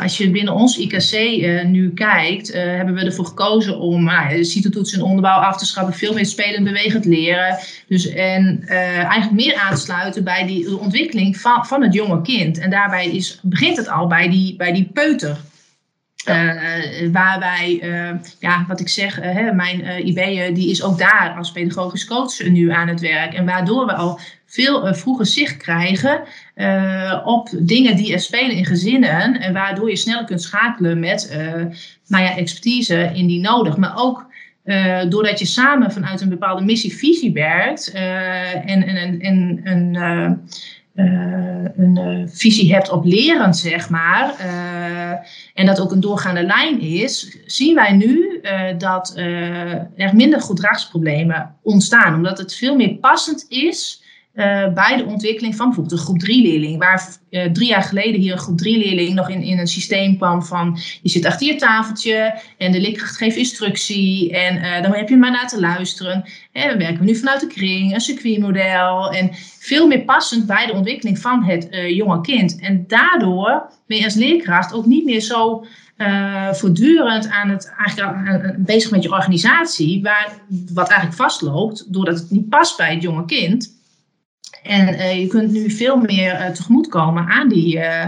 als 0.03 0.17
je 0.17 0.31
binnen 0.31 0.55
ons 0.55 0.79
IKC 0.79 1.13
uh, 1.13 1.65
nu 1.65 1.93
kijkt, 1.93 2.55
uh, 2.55 2.57
hebben 2.57 2.95
we 2.95 3.05
ervoor 3.05 3.27
gekozen 3.27 3.79
om 3.79 4.05
nou, 4.05 4.37
de 4.37 4.45
CITO-toets 4.45 4.93
en 4.93 5.03
onderbouw 5.03 5.41
af 5.41 5.57
te 5.57 5.67
schaffen, 5.67 5.95
veel 5.95 6.15
meer 6.15 6.27
spelend 6.27 6.65
bewegend 6.65 7.05
leren. 7.05 7.59
Dus, 7.89 8.09
en 8.09 8.65
eigenlijk 8.67 9.33
meer 9.33 9.55
aansluiten 9.55 10.25
bij 10.25 10.47
die 10.47 10.79
ontwikkeling 10.79 11.37
van, 11.37 11.67
van 11.67 11.83
het 11.83 11.95
jonge 11.95 12.23
kind. 12.23 12.59
En 12.59 12.71
daarbij 12.71 13.07
is, 13.07 13.39
begint 13.43 13.77
het 13.77 13.89
al 13.89 14.07
bij 14.07 14.29
die, 14.29 14.57
bij 14.57 14.73
die 14.73 14.91
peuter. 14.93 15.37
Uh, 16.29 17.13
waarbij, 17.13 17.81
uh, 17.83 18.19
ja, 18.41 18.65
wat 18.69 18.81
ik 18.81 18.89
zeg, 18.89 19.17
hè, 19.21 19.53
mijn 19.53 20.07
IB 20.07 20.55
die 20.55 20.71
is 20.71 20.83
ook 20.83 20.99
daar 20.99 21.35
als 21.37 21.53
pedagogisch 21.53 22.07
coach 22.07 22.43
nu 22.43 22.71
aan 22.71 22.89
het 22.89 23.01
werk. 23.01 23.35
En 23.35 23.47
waardoor 23.47 23.87
we 23.87 23.95
al 23.95 24.21
veel 24.47 24.95
vroeger 24.95 25.27
zicht 25.27 25.57
krijgen 25.57 26.21
op 27.25 27.49
dingen 27.59 27.97
die 27.97 28.13
er 28.13 28.21
spelen 28.21 28.57
in 28.57 28.65
gezinnen. 28.65 29.41
En 29.41 29.53
waardoor 29.53 29.91
je 29.91 29.97
sneller 29.97 30.25
kunt 30.25 30.43
schakelen 30.43 30.99
met 30.99 31.39
nou 32.07 32.25
ja, 32.25 32.37
expertise 32.37 33.11
indien 33.15 33.41
nodig. 33.41 33.77
Maar 33.77 33.93
ook 33.97 34.27
doordat 35.09 35.39
je 35.39 35.47
samen 35.47 35.93
vanuit 35.93 36.21
een 36.21 36.29
bepaalde 36.29 36.65
missie-visie 36.65 37.33
werkt 37.33 37.93
en, 37.93 38.87
en, 38.87 39.21
en, 39.65 40.45
een 40.95 41.99
uh, 41.99 42.23
visie 42.27 42.73
hebt 42.73 42.91
op 42.91 43.05
leren, 43.05 43.55
zeg 43.55 43.91
maar, 43.91 44.35
uh, 44.41 45.11
en 45.55 45.67
dat 45.67 45.81
ook 45.81 45.93
een 45.93 46.01
doorgaande 46.01 46.43
lijn 46.43 46.81
is, 46.81 47.39
zien 47.47 47.75
wij 47.75 47.93
nu 47.93 48.41
dat 48.79 49.13
er 49.17 50.15
minder 50.15 50.41
gedragsproblemen 50.41 51.55
ontstaan. 51.63 52.15
Omdat 52.15 52.39
het 52.39 52.55
veel 52.55 52.77
meer 52.77 52.95
passend 52.95 53.47
is 53.49 54.04
uh, 54.35 54.73
bij 54.73 54.97
de 54.97 55.05
ontwikkeling 55.05 55.57
van 55.57 55.67
bijvoorbeeld 55.67 55.99
een 55.99 56.05
groep 56.05 56.19
3 56.19 56.43
leerling. 56.43 56.79
Waar 56.79 57.09
uh, 57.31 57.45
drie 57.45 57.69
jaar 57.69 57.83
geleden 57.83 58.21
hier 58.21 58.33
een 58.33 58.39
groep 58.39 58.59
3 58.59 58.79
leerling 58.79 59.15
nog 59.15 59.31
in, 59.31 59.43
in 59.43 59.59
een 59.59 59.67
systeem 59.67 60.17
kwam 60.17 60.43
van 60.43 60.79
je 61.03 61.09
zit 61.09 61.27
achter 61.27 61.47
je 61.47 61.57
tafeltje 61.57 62.41
en 62.59 62.73
de 62.73 62.81
leerkracht 62.81 63.17
geeft 63.17 63.37
instructie 63.37 64.33
en 64.33 64.57
uh, 64.57 64.83
dan 64.83 64.95
heb 64.95 65.09
je 65.09 65.17
maar 65.17 65.31
naar 65.31 65.49
te 65.49 65.61
luisteren. 65.61 66.25
En 66.53 66.69
dan 66.69 66.79
werken 66.79 66.99
we 66.99 67.05
nu 67.05 67.17
vanuit 67.17 67.41
de 67.41 67.47
kring, 67.47 67.95
een 67.95 68.01
circuitmodel 68.01 69.11
en 69.11 69.31
veel 69.59 69.87
meer 69.87 70.05
passend 70.05 70.47
bij 70.47 70.67
de 70.67 70.73
ontwikkeling 70.73 71.19
van 71.19 71.45
het 71.45 71.69
jonge 71.89 72.21
kind. 72.21 72.61
En 72.61 72.85
daardoor 72.87 73.71
ben 73.87 73.99
je 73.99 74.05
als 74.05 74.15
leerkracht 74.15 74.73
ook 74.73 74.87
niet 74.87 75.05
meer 75.05 75.21
zo 75.21 75.65
voortdurend 76.53 77.29
aan 77.31 77.49
het, 77.49 77.75
eigenlijk 77.77 78.17
aan, 78.17 78.55
bezig 78.59 78.91
met 78.91 79.03
je 79.03 79.13
organisatie, 79.13 80.03
waar, 80.03 80.33
wat 80.73 80.89
eigenlijk 80.89 81.21
vastloopt 81.21 81.93
doordat 81.93 82.19
het 82.19 82.31
niet 82.31 82.49
past 82.49 82.77
bij 82.77 82.95
het 82.95 83.03
jonge 83.03 83.25
kind. 83.25 83.83
En 84.65 84.89
uh, 84.89 85.21
je 85.21 85.27
kunt 85.27 85.53
nu 85.53 85.71
veel 85.71 85.97
meer 85.97 86.33
uh, 86.33 86.47
tegemoetkomen 86.47 87.27
aan 87.27 87.49
die, 87.49 87.77
uh, 87.77 88.07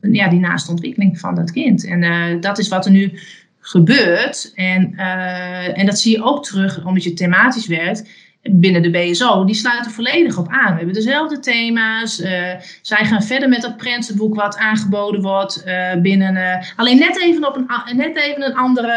ja, 0.00 0.28
die 0.28 0.40
naaste 0.40 0.70
ontwikkeling 0.70 1.18
van 1.18 1.34
dat 1.34 1.52
kind. 1.52 1.86
En 1.86 2.40
dat 2.40 2.58
is 2.58 2.68
wat 2.68 2.84
er 2.84 2.90
nu 2.90 3.18
gebeurt. 3.60 4.52
En, 4.54 4.94
en 5.74 5.86
dat 5.86 5.98
zie 5.98 6.16
je 6.16 6.24
ook 6.24 6.44
terug, 6.44 6.84
omdat 6.84 7.04
je 7.04 7.12
thematisch 7.12 7.66
werkt, 7.66 8.08
binnen 8.42 8.82
de 8.82 8.90
BSO, 8.90 9.44
die 9.44 9.54
sluiten 9.54 9.90
volledig 9.90 10.38
op 10.38 10.48
aan. 10.48 10.70
We 10.70 10.76
hebben 10.76 10.94
dezelfde 10.94 11.38
thema's. 11.38 12.16
Zij 12.82 13.04
gaan 13.04 13.22
verder 13.22 13.48
met 13.48 13.62
dat 13.62 13.76
prentenboek 13.76 14.34
wat 14.34 14.56
aangeboden 14.56 15.22
wordt 15.22 15.64
binnen. 16.02 16.64
Alleen 16.76 16.98
net 16.98 17.20
even, 17.20 17.48
op 17.48 17.56
een, 17.56 17.96
net 17.96 18.16
even 18.16 18.42
een 18.44 18.56
andere, 18.56 18.92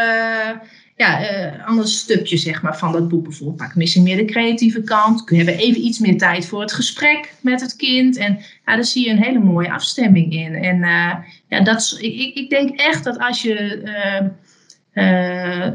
ja, 0.96 1.48
ander 1.66 1.88
stukje 1.88 2.36
zeg 2.36 2.62
maar, 2.62 2.78
van 2.78 2.92
dat 2.92 3.08
boek. 3.08 3.22
Bijvoorbeeld 3.22 3.58
pak 3.58 3.74
misschien 3.74 4.02
meer 4.02 4.16
de 4.16 4.24
creatieve 4.24 4.82
kant. 4.82 5.24
We 5.24 5.36
hebben 5.36 5.56
even 5.56 5.84
iets 5.84 5.98
meer 5.98 6.18
tijd 6.18 6.46
voor 6.46 6.60
het 6.60 6.72
gesprek 6.72 7.34
met 7.40 7.60
het 7.60 7.76
kind. 7.76 8.16
En 8.16 8.38
ja, 8.66 8.74
daar 8.74 8.84
zie 8.84 9.04
je 9.04 9.10
een 9.10 9.22
hele 9.22 9.40
mooie 9.40 9.72
afstemming 9.72 10.32
in. 10.32 10.54
En 10.54 10.78
ja, 11.48 11.60
dat 11.62 11.96
ik, 12.00 12.34
ik 12.34 12.50
denk 12.50 12.78
echt 12.78 13.04
dat 13.04 13.18
als 13.18 13.42
je 13.42 13.82
uh, 13.84 14.28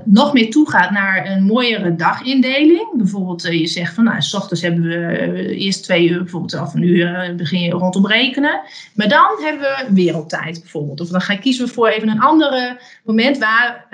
nog 0.04 0.34
meer 0.34 0.50
toegaat 0.50 0.92
naar 0.92 1.32
een 1.32 1.44
mooiere 1.44 1.96
dagindeling. 1.96 2.88
Bijvoorbeeld, 2.94 3.46
uh, 3.46 3.60
je 3.60 3.68
zegt 3.68 3.94
van, 3.94 4.04
nou, 4.04 4.22
s 4.22 4.34
ochtends 4.34 4.62
hebben 4.62 4.82
we 4.82 4.96
uh, 4.96 5.66
eerst 5.66 5.84
twee 5.84 6.10
uur, 6.10 6.18
bijvoorbeeld 6.18 6.62
of 6.62 6.74
een 6.74 6.84
uur 6.84 7.34
begin 7.36 7.60
je 7.60 7.72
rondom 7.72 8.08
rekenen. 8.08 8.62
Maar 8.94 9.08
dan 9.08 9.38
hebben 9.42 9.62
we 9.62 9.94
wereldtijd 9.94 10.60
bijvoorbeeld. 10.60 11.02
Of 11.02 11.10
dan 11.10 11.22
gaan 11.22 11.40
kiezen 11.40 11.66
we 11.66 11.74
voor 11.74 11.88
even 11.88 12.10
een 12.10 12.22
ander 12.22 12.82
moment 13.04 13.38
waar, 13.38 13.86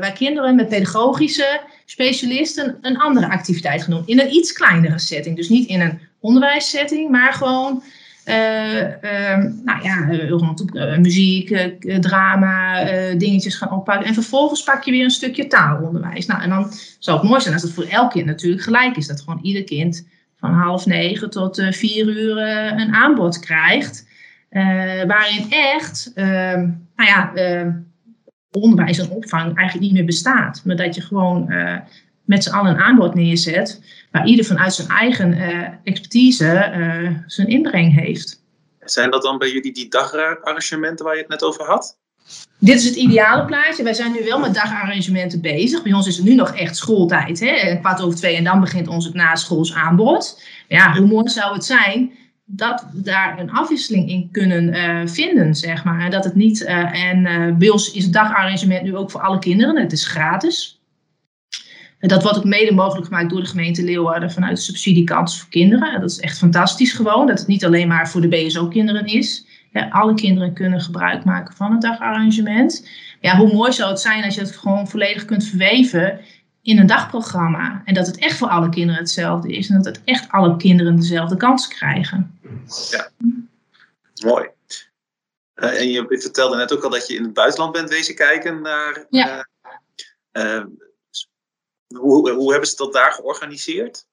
waar 0.00 0.12
kinderen 0.12 0.54
met 0.54 0.68
pedagogische 0.68 1.60
specialisten 1.84 2.78
een 2.80 2.98
andere 2.98 3.28
activiteit 3.28 3.82
gaan 3.82 3.94
doen. 3.94 4.02
In 4.06 4.20
een 4.20 4.34
iets 4.34 4.52
kleinere 4.52 4.98
setting. 4.98 5.36
Dus 5.36 5.48
niet 5.48 5.68
in 5.68 5.80
een 5.80 6.00
onderwijssetting, 6.20 7.10
maar 7.10 7.32
gewoon 7.32 7.82
nou 9.64 9.82
ja, 9.82 10.08
rondom 10.28 10.68
uh, 10.74 10.98
muziek, 10.98 11.76
drama, 12.00 12.84
dingetjes 13.14 13.54
gaan 13.54 13.72
oppakken. 13.72 14.06
En 14.06 14.14
vervolgens 14.14 14.62
pak 14.62 14.82
je 14.82 14.90
weer 14.90 15.04
een 15.04 15.10
stukje 15.10 15.46
taalonderwijs. 15.46 16.26
Nou, 16.26 16.42
en 16.42 16.48
dan 16.48 16.72
zou 16.98 17.18
het 17.18 17.28
mooi 17.28 17.40
zijn 17.40 17.54
als 17.54 17.62
het 17.62 17.72
voor 17.72 17.84
elk 17.84 18.10
kind 18.10 18.26
natuurlijk 18.26 18.62
gelijk 18.62 18.96
is. 18.96 19.06
Dat 19.06 19.20
gewoon 19.20 19.38
ieder 19.42 19.64
kind 19.64 20.06
van 20.36 20.52
half 20.52 20.86
negen 20.86 21.30
tot 21.30 21.62
vier 21.70 22.08
uur 22.08 22.38
een 22.78 22.94
aanbod 22.94 23.38
krijgt. 23.38 24.06
waarin 25.06 25.46
echt, 25.50 26.12
ehm, 26.14 26.68
nou 26.96 27.08
ja, 27.08 27.32
onderwijs 28.50 28.98
en 28.98 29.10
opvang 29.10 29.56
eigenlijk 29.56 29.80
niet 29.80 29.92
meer 29.92 30.04
bestaat. 30.04 30.62
Maar 30.64 30.76
dat 30.76 30.94
je 30.94 31.00
gewoon 31.00 31.52
met 32.32 32.44
z'n 32.44 32.50
allen 32.50 32.70
een 32.70 32.80
aanbod 32.80 33.14
neerzet, 33.14 33.82
waar 34.10 34.26
ieder 34.26 34.44
vanuit 34.44 34.74
zijn 34.74 34.88
eigen 34.88 35.32
uh, 35.32 35.68
expertise 35.84 36.72
uh, 36.76 37.10
zijn 37.26 37.48
inbreng 37.48 37.94
heeft. 37.94 38.42
Zijn 38.80 39.10
dat 39.10 39.22
dan 39.22 39.38
bij 39.38 39.50
jullie 39.52 39.72
die 39.72 39.88
dagarrangementen 39.88 41.04
waar 41.04 41.14
je 41.14 41.20
het 41.20 41.30
net 41.30 41.42
over 41.42 41.64
had? 41.64 41.98
Dit 42.58 42.76
is 42.76 42.84
het 42.84 42.94
ideale 42.94 43.44
plaatje. 43.44 43.82
Wij 43.82 43.94
zijn 43.94 44.12
nu 44.12 44.24
wel 44.24 44.38
met 44.38 44.54
dagarrangementen 44.54 45.40
bezig. 45.40 45.82
Bij 45.82 45.92
ons 45.92 46.06
is 46.06 46.16
het 46.16 46.26
nu 46.26 46.34
nog 46.34 46.56
echt 46.56 46.76
schooltijd. 46.76 47.40
Hè? 47.40 47.76
Kwart 47.80 48.02
over 48.02 48.18
twee 48.18 48.36
en 48.36 48.44
dan 48.44 48.60
begint 48.60 48.88
ons 48.88 49.04
het 49.04 49.14
naschools 49.14 49.74
aanbod. 49.74 50.42
Ja, 50.68 50.96
hoe 50.96 51.06
mooi 51.06 51.28
zou 51.28 51.54
het 51.54 51.64
zijn 51.64 52.12
dat 52.44 52.86
we 52.92 53.02
daar 53.02 53.38
een 53.38 53.50
afwisseling 53.50 54.08
in 54.08 54.28
kunnen 54.32 54.74
uh, 54.74 55.00
vinden, 55.04 55.54
zeg 55.54 55.84
maar. 55.84 56.10
Dat 56.10 56.24
het 56.24 56.34
niet, 56.34 56.60
uh, 56.60 57.04
en 57.10 57.26
uh, 57.26 57.56
bij 57.56 57.68
ons 57.68 57.92
is 57.92 58.04
het 58.04 58.12
dagarrangement 58.12 58.82
nu 58.82 58.96
ook 58.96 59.10
voor 59.10 59.20
alle 59.20 59.38
kinderen. 59.38 59.76
Het 59.76 59.92
is 59.92 60.06
gratis. 60.06 60.81
En 62.02 62.08
dat 62.08 62.22
wordt 62.22 62.38
ook 62.38 62.44
mede 62.44 62.72
mogelijk 62.72 63.06
gemaakt 63.06 63.30
door 63.30 63.40
de 63.40 63.46
gemeente 63.46 63.82
Leeuwarden 63.82 64.30
vanuit 64.30 64.56
de 64.56 64.62
subsidiekant 64.62 65.36
voor 65.36 65.48
kinderen. 65.48 66.00
Dat 66.00 66.10
is 66.10 66.20
echt 66.20 66.38
fantastisch 66.38 66.92
gewoon, 66.92 67.26
dat 67.26 67.38
het 67.38 67.48
niet 67.48 67.64
alleen 67.64 67.88
maar 67.88 68.10
voor 68.10 68.20
de 68.20 68.28
BSO-kinderen 68.28 69.06
is. 69.06 69.46
Ja, 69.72 69.88
alle 69.88 70.14
kinderen 70.14 70.52
kunnen 70.52 70.80
gebruik 70.80 71.24
maken 71.24 71.54
van 71.54 71.72
het 71.72 71.80
dagarrangement. 71.80 72.88
Ja, 73.20 73.36
hoe 73.36 73.52
mooi 73.52 73.72
zou 73.72 73.90
het 73.90 74.00
zijn 74.00 74.24
als 74.24 74.34
je 74.34 74.40
het 74.40 74.56
gewoon 74.56 74.88
volledig 74.88 75.24
kunt 75.24 75.44
verweven 75.44 76.20
in 76.62 76.78
een 76.78 76.86
dagprogramma. 76.86 77.82
En 77.84 77.94
dat 77.94 78.06
het 78.06 78.18
echt 78.18 78.36
voor 78.36 78.48
alle 78.48 78.68
kinderen 78.68 79.00
hetzelfde 79.00 79.52
is. 79.52 79.68
En 79.68 79.76
dat 79.76 79.84
het 79.84 80.00
echt 80.04 80.30
alle 80.30 80.56
kinderen 80.56 80.96
dezelfde 80.96 81.36
kans 81.36 81.68
krijgen. 81.68 82.38
Ja, 82.90 83.10
mooi. 84.24 84.48
Uh, 85.54 85.80
en 85.80 85.90
je 85.90 86.04
vertelde 86.08 86.56
net 86.56 86.72
ook 86.72 86.84
al 86.84 86.90
dat 86.90 87.08
je 87.08 87.14
in 87.14 87.22
het 87.22 87.32
buitenland 87.32 87.72
bent 87.72 87.88
wezen 87.88 88.14
kijken 88.14 88.62
naar... 88.62 89.06
Ja. 89.10 89.46
Uh, 90.32 90.44
uh, 90.44 90.64
hoe, 91.96 92.50
hebben 92.50 92.68
ze 92.68 92.76
dat 92.76 92.92
daar 92.92 93.12
georganiseerd? 93.12 94.06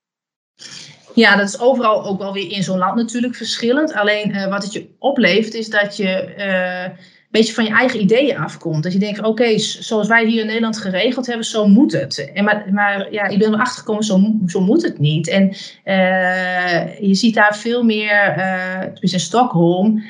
Ja, 1.14 1.36
dat 1.36 1.48
is 1.48 1.60
overal 1.60 2.06
ook 2.06 2.20
wel 2.20 2.34
weer 2.34 2.52
in 2.52 2.64
zo'n 2.64 2.78
land 2.78 2.96
natuurlijk 2.96 3.36
verschillend. 3.36 3.94
Alleen 3.94 4.30
uh, 4.30 4.50
wat 4.50 4.64
het 4.64 4.74
je 4.74 4.90
oplevert 5.00 5.54
is 5.54 5.70
dat 5.70 5.98
je 5.98 6.34
uh, 6.38 6.84
een 6.84 6.96
beetje 7.30 7.54
van 7.54 7.64
je 7.64 7.72
eigen 7.72 8.02
ideeën 8.02 8.38
afkomt. 8.38 8.84
Dat 8.84 8.94
je 8.94 9.00
denkt, 9.00 9.24
oké, 9.24 9.58
zoals 9.58 10.08
wij 10.08 10.26
hier 10.26 10.40
in 10.40 10.46
Nederland 10.46 10.78
geregeld 10.78 11.26
hebben, 11.26 11.46
zo 11.46 11.68
moet 11.68 11.92
het. 11.92 12.32
En 12.34 12.44
maar, 12.44 12.66
maar 12.72 13.12
ja, 13.12 13.24
ik 13.24 13.40
ben 13.40 13.54
erachter 13.54 13.78
gekomen, 13.78 14.04
zo, 14.04 14.22
zo 14.46 14.62
moet 14.62 14.82
het 14.82 15.00
niet. 15.00 15.28
En 15.28 15.48
uh, 15.86 17.00
je 17.00 17.16
ziet 17.16 17.36
daar 17.36 17.56
veel 17.56 17.84
meer, 17.84 18.34
tenminste 18.82 19.18
in 19.18 19.20
Stockholm, 19.20 20.04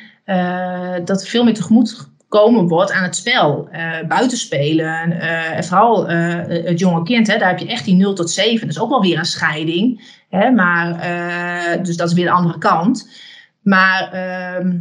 dat 1.06 1.28
veel 1.28 1.44
meer 1.44 1.54
tegemoet 1.54 2.10
komen 2.30 2.68
wordt 2.68 2.92
aan 2.92 3.04
het 3.04 3.16
spel. 3.16 3.70
Uh, 3.72 4.08
buitenspelen. 4.08 5.12
Uh, 5.12 5.58
en 5.58 5.64
vooral 5.64 6.12
uh, 6.12 6.36
het 6.48 6.80
jonge 6.80 7.04
kind, 7.04 7.28
hè, 7.28 7.38
daar 7.38 7.50
heb 7.50 7.60
je 7.60 7.68
echt 7.68 7.86
die 7.86 7.96
0 7.96 8.14
tot 8.14 8.30
7. 8.30 8.60
Dat 8.60 8.76
is 8.76 8.82
ook 8.82 8.90
wel 8.90 9.02
weer 9.02 9.18
een 9.18 9.26
scheiding. 9.26 10.18
Hè, 10.30 10.52
maar, 10.52 11.84
dus 11.84 11.98
dat 11.98 12.08
is 12.08 12.14
weer 12.14 12.26
de 12.26 12.32
andere 12.32 12.58
kant. 12.58 13.10
Maar 13.62 14.12
ehm, 14.12 14.80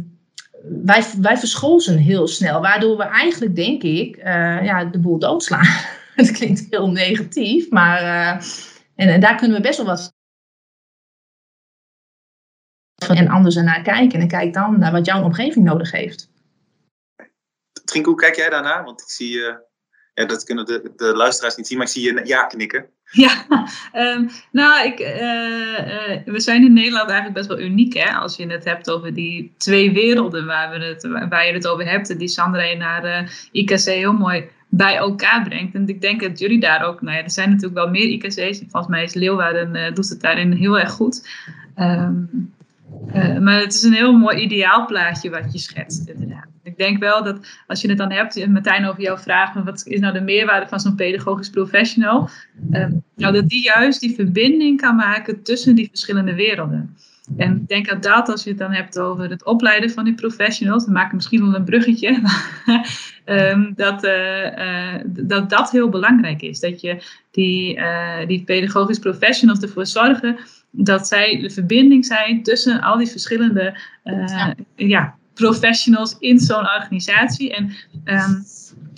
wij, 0.83 1.03
wij 1.21 1.37
heel 1.97 2.27
snel. 2.27 2.61
Waardoor 2.61 2.97
we 2.97 3.03
eigenlijk, 3.03 3.55
denk 3.55 3.83
ik, 3.83 4.19
ja, 4.63 4.85
de 4.85 4.99
boel 4.99 5.19
doodslaan. 5.19 5.67
dat 6.15 6.31
klinkt 6.31 6.67
heel 6.69 6.91
negatief. 6.91 7.69
Maar 7.69 8.01
en, 8.95 9.09
en 9.09 9.19
daar 9.19 9.35
kunnen 9.35 9.57
we 9.57 9.63
best 9.63 9.77
wel 9.77 9.85
wat 9.85 10.13
en 13.07 13.27
anders 13.27 13.55
naar 13.55 13.81
kijken. 13.81 14.19
En 14.19 14.27
kijk 14.27 14.53
dan 14.53 14.79
naar 14.79 14.91
wat 14.91 15.05
jouw 15.05 15.23
omgeving 15.23 15.65
nodig 15.65 15.91
heeft. 15.91 16.29
Trink, 17.89 18.05
hoe 18.05 18.15
kijk 18.15 18.35
jij 18.35 18.49
daarnaar? 18.49 18.83
Want 18.83 19.01
ik 19.01 19.09
zie, 19.09 19.37
uh, 19.37 19.53
ja, 20.13 20.25
dat 20.25 20.43
kunnen 20.43 20.65
de, 20.65 20.91
de 20.95 21.15
luisteraars 21.15 21.55
niet 21.55 21.67
zien, 21.67 21.77
maar 21.77 21.85
ik 21.87 21.91
zie 21.91 22.13
je 22.13 22.21
ja 22.23 22.43
knikken. 22.45 22.85
Ja, 23.11 23.45
um, 23.95 24.29
nou, 24.51 24.85
ik, 24.85 24.99
uh, 24.99 25.07
uh, 25.07 26.25
we 26.25 26.39
zijn 26.39 26.65
in 26.65 26.73
Nederland 26.73 27.09
eigenlijk 27.09 27.37
best 27.37 27.47
wel 27.47 27.59
uniek, 27.59 27.93
hè? 27.93 28.11
Als 28.11 28.35
je 28.35 28.47
het 28.47 28.65
hebt 28.65 28.89
over 28.89 29.13
die 29.13 29.53
twee 29.57 29.91
werelden 29.91 30.45
waar, 30.45 30.69
we 30.69 30.85
het, 30.85 31.27
waar 31.29 31.45
je 31.45 31.53
het 31.53 31.67
over 31.67 31.89
hebt. 31.89 32.19
Die 32.19 32.27
Sandra 32.27 32.73
naar 32.73 33.31
IKC 33.51 33.79
heel 33.79 34.13
mooi 34.13 34.49
bij 34.67 34.95
elkaar 34.95 35.43
brengt. 35.43 35.75
En 35.75 35.87
ik 35.87 36.01
denk 36.01 36.21
dat 36.21 36.39
jullie 36.39 36.59
daar 36.59 36.83
ook, 36.85 37.01
nou 37.01 37.17
ja, 37.17 37.23
er 37.23 37.31
zijn 37.31 37.49
natuurlijk 37.49 37.75
wel 37.75 37.89
meer 37.89 38.07
IKC's. 38.07 38.59
Volgens 38.59 38.87
mij 38.87 39.03
is 39.03 39.13
Leeuwarden, 39.13 39.93
doet 39.93 40.09
het 40.09 40.21
daarin 40.21 40.51
heel 40.51 40.79
erg 40.79 40.91
goed. 40.91 41.27
Um, 41.79 42.53
uh, 43.13 43.37
maar 43.37 43.59
het 43.59 43.73
is 43.73 43.83
een 43.83 43.93
heel 43.93 44.13
mooi 44.13 44.37
ideaal 44.37 44.85
plaatje 44.85 45.29
wat 45.29 45.51
je 45.51 45.59
schetst, 45.59 46.09
inderdaad. 46.09 46.47
Ik 46.63 46.77
denk 46.77 46.99
wel 46.99 47.23
dat 47.23 47.47
als 47.67 47.81
je 47.81 47.87
het 47.87 47.97
dan 47.97 48.11
hebt, 48.11 48.47
Martijn, 48.47 48.85
over 48.85 49.01
jouw 49.01 49.17
vraag, 49.17 49.53
wat 49.53 49.85
is 49.85 49.99
nou 49.99 50.13
de 50.13 50.21
meerwaarde 50.21 50.67
van 50.67 50.79
zo'n 50.79 50.95
pedagogisch 50.95 51.49
professional? 51.49 52.29
Uh, 52.71 52.85
nou, 53.15 53.33
dat 53.33 53.49
die 53.49 53.63
juist 53.63 53.99
die 53.99 54.15
verbinding 54.15 54.81
kan 54.81 54.95
maken 54.95 55.43
tussen 55.43 55.75
die 55.75 55.87
verschillende 55.87 56.33
werelden. 56.33 56.97
En 57.37 57.55
ik 57.55 57.67
denk 57.67 57.87
dat 57.87 58.03
dat, 58.03 58.29
als 58.29 58.43
je 58.43 58.49
het 58.49 58.59
dan 58.59 58.71
hebt 58.71 58.99
over 58.99 59.29
het 59.29 59.45
opleiden 59.45 59.89
van 59.89 60.03
die 60.03 60.15
professionals, 60.15 60.85
dan 60.85 60.93
maak 60.93 61.07
ik 61.07 61.13
misschien 61.13 61.41
wel 61.41 61.55
een 61.55 61.63
bruggetje, 61.63 62.21
um, 63.25 63.73
dat, 63.75 64.03
uh, 64.03 64.95
dat 65.05 65.49
dat 65.49 65.71
heel 65.71 65.89
belangrijk 65.89 66.41
is. 66.41 66.59
Dat 66.59 66.81
je 66.81 67.03
die, 67.31 67.79
die 68.27 68.43
pedagogisch 68.43 68.99
professionals 68.99 69.59
ervoor 69.59 69.85
zorgen 69.85 70.37
dat 70.71 71.07
zij 71.07 71.39
de 71.41 71.49
verbinding 71.49 72.05
zijn 72.05 72.43
tussen 72.43 72.81
al 72.81 72.97
die 72.97 73.07
verschillende 73.07 73.79
ja. 74.03 74.55
ja. 74.75 75.15
professionals 75.33 76.15
in 76.19 76.39
zo'n 76.39 76.69
organisatie. 76.69 77.55
En 77.55 77.71
um, 78.05 78.43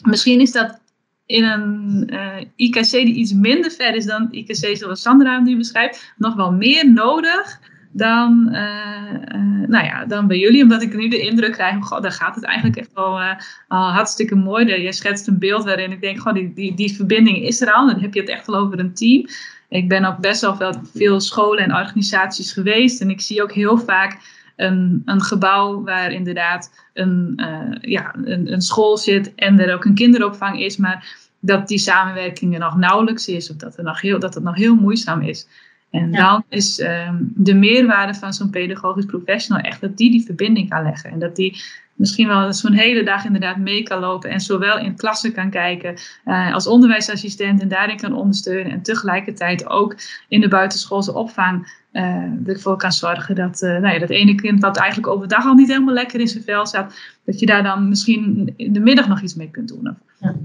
misschien 0.04 0.40
is 0.40 0.52
dat 0.52 0.80
in 1.26 1.44
een 1.44 2.10
IKC 2.56 2.92
die 2.92 3.14
iets 3.14 3.34
minder 3.34 3.72
ver 3.72 3.96
is 3.96 4.06
dan 4.06 4.28
IKC 4.32 4.78
zoals 4.78 5.02
Sandra 5.02 5.40
nu 5.40 5.58
beschrijft, 5.58 6.14
nog 6.18 6.36
wel 6.36 6.52
meer 6.52 6.92
nodig 6.92 7.60
dan, 7.94 8.50
uh, 8.52 9.14
uh, 9.36 9.68
nou 9.68 9.86
ja, 9.86 10.06
dan 10.06 10.28
bij 10.28 10.38
jullie. 10.38 10.64
Omdat 10.64 10.82
ik 10.82 10.96
nu 10.96 11.08
de 11.08 11.20
indruk 11.20 11.52
krijg, 11.52 11.90
daar 11.90 12.12
gaat 12.12 12.36
het 12.36 12.44
eigenlijk 12.44 12.78
echt 12.78 12.94
wel 12.94 13.20
hartstikke 13.68 14.36
mooi. 14.36 14.82
Je 14.82 14.94
schetst 14.94 15.28
een 15.28 15.40
beeld 15.40 15.64
waarin 15.64 15.92
ik 15.92 16.02
denk, 16.02 16.34
die, 16.34 16.54
die, 16.54 16.76
die 16.76 16.96
verbinding 16.96 17.38
is 17.38 17.62
er 17.62 17.72
al. 17.72 17.88
Dan 17.88 18.00
heb 18.00 18.14
je 18.14 18.20
het 18.20 18.30
echt 18.30 18.48
wel 18.48 18.56
over 18.56 18.80
een 18.80 18.94
team. 18.94 19.26
Ik 19.72 19.90
ben 19.90 20.06
ook 20.06 20.18
best 20.18 20.42
wel 20.42 20.56
veel, 20.56 20.74
veel 20.94 21.20
scholen 21.20 21.64
en 21.64 21.76
organisaties 21.76 22.52
geweest. 22.52 23.02
En 23.02 23.10
ik 23.10 23.22
zie 23.22 23.42
ook 23.42 23.52
heel 23.52 23.78
vaak 23.78 24.18
een, 24.56 25.02
een 25.06 25.22
gebouw 25.22 25.84
waar 25.84 26.12
inderdaad 26.12 26.72
een, 26.94 27.34
ja, 27.82 28.16
een, 28.24 28.52
een 28.52 28.62
school 28.62 28.98
zit 28.98 29.36
en 29.36 29.60
er 29.60 29.74
ook 29.74 29.86
een 29.86 29.96
kinderopvang 29.96 30.62
is. 30.62 30.78
Maar 30.78 31.20
dat 31.40 31.68
die 31.68 31.78
samenwerking 31.78 32.54
er 32.54 32.60
nog 32.60 32.78
nauwelijks 32.78 33.28
is. 33.28 33.50
Of 33.50 33.58
dat, 33.58 33.78
er 33.78 33.84
nog 33.84 34.02
heel, 34.02 34.20
dat 34.20 34.34
het 34.34 34.44
nog 34.44 34.56
heel 34.56 34.76
moeizaam 34.76 35.22
is. 35.22 35.48
En 35.90 36.12
dan 36.12 36.44
is 36.50 36.80
ehm, 36.80 37.16
de 37.20 37.54
meerwaarde 37.54 38.14
van 38.14 38.34
zo'n 38.34 38.50
pedagogisch 38.50 39.06
professional 39.06 39.64
echt 39.64 39.82
dat 39.82 39.98
die 39.98 40.12
die 40.12 40.26
verbinding 40.26 40.70
kan 40.70 40.84
leggen. 40.84 41.12
En 41.12 41.20
dat 41.20 41.36
die 41.36 41.62
misschien 42.02 42.28
wel 42.28 42.54
zo'n 42.54 42.74
hele 42.74 43.04
dag 43.04 43.26
inderdaad 43.26 43.58
mee 43.58 43.84
kan 43.84 44.00
lopen 44.00 44.30
en 44.30 44.40
zowel 44.40 44.80
in 44.80 44.96
klassen 44.96 45.34
kan 45.34 45.50
kijken 45.50 45.96
uh, 46.26 46.54
als 46.54 46.68
onderwijsassistent 46.68 47.62
en 47.62 47.68
daarin 47.68 47.98
kan 47.98 48.14
ondersteunen. 48.14 48.72
En 48.72 48.82
tegelijkertijd 48.82 49.70
ook 49.70 49.96
in 50.28 50.42
de 50.42 50.48
buitenschoolse 50.48 51.14
opvang 51.14 51.80
uh, 51.94 52.48
ervoor 52.48 52.78
kan 52.78 52.92
zorgen 52.92 53.36
dat, 53.36 53.62
uh, 53.62 53.70
nou 53.70 53.94
ja, 53.94 54.00
dat 54.00 54.10
ene 54.10 54.36
kind 54.36 54.62
dat 54.62 54.78
eigenlijk 54.78 55.14
overdag 55.14 55.46
al 55.46 55.54
niet 55.54 55.68
helemaal 55.68 55.94
lekker 55.94 56.20
in 56.20 56.28
zijn 56.28 56.44
vel 56.44 56.68
zat, 56.68 56.94
dat 57.26 57.40
je 57.40 57.46
daar 57.46 57.64
dan 57.64 57.90
misschien 57.90 58.54
in 58.56 58.74
de 58.74 58.80
middag 58.80 59.08
nog 59.08 59.22
iets 59.22 59.36
mee 59.36 59.52
kunt 59.52 59.68
doen. 59.68 59.98
Ja. 60.20 60.36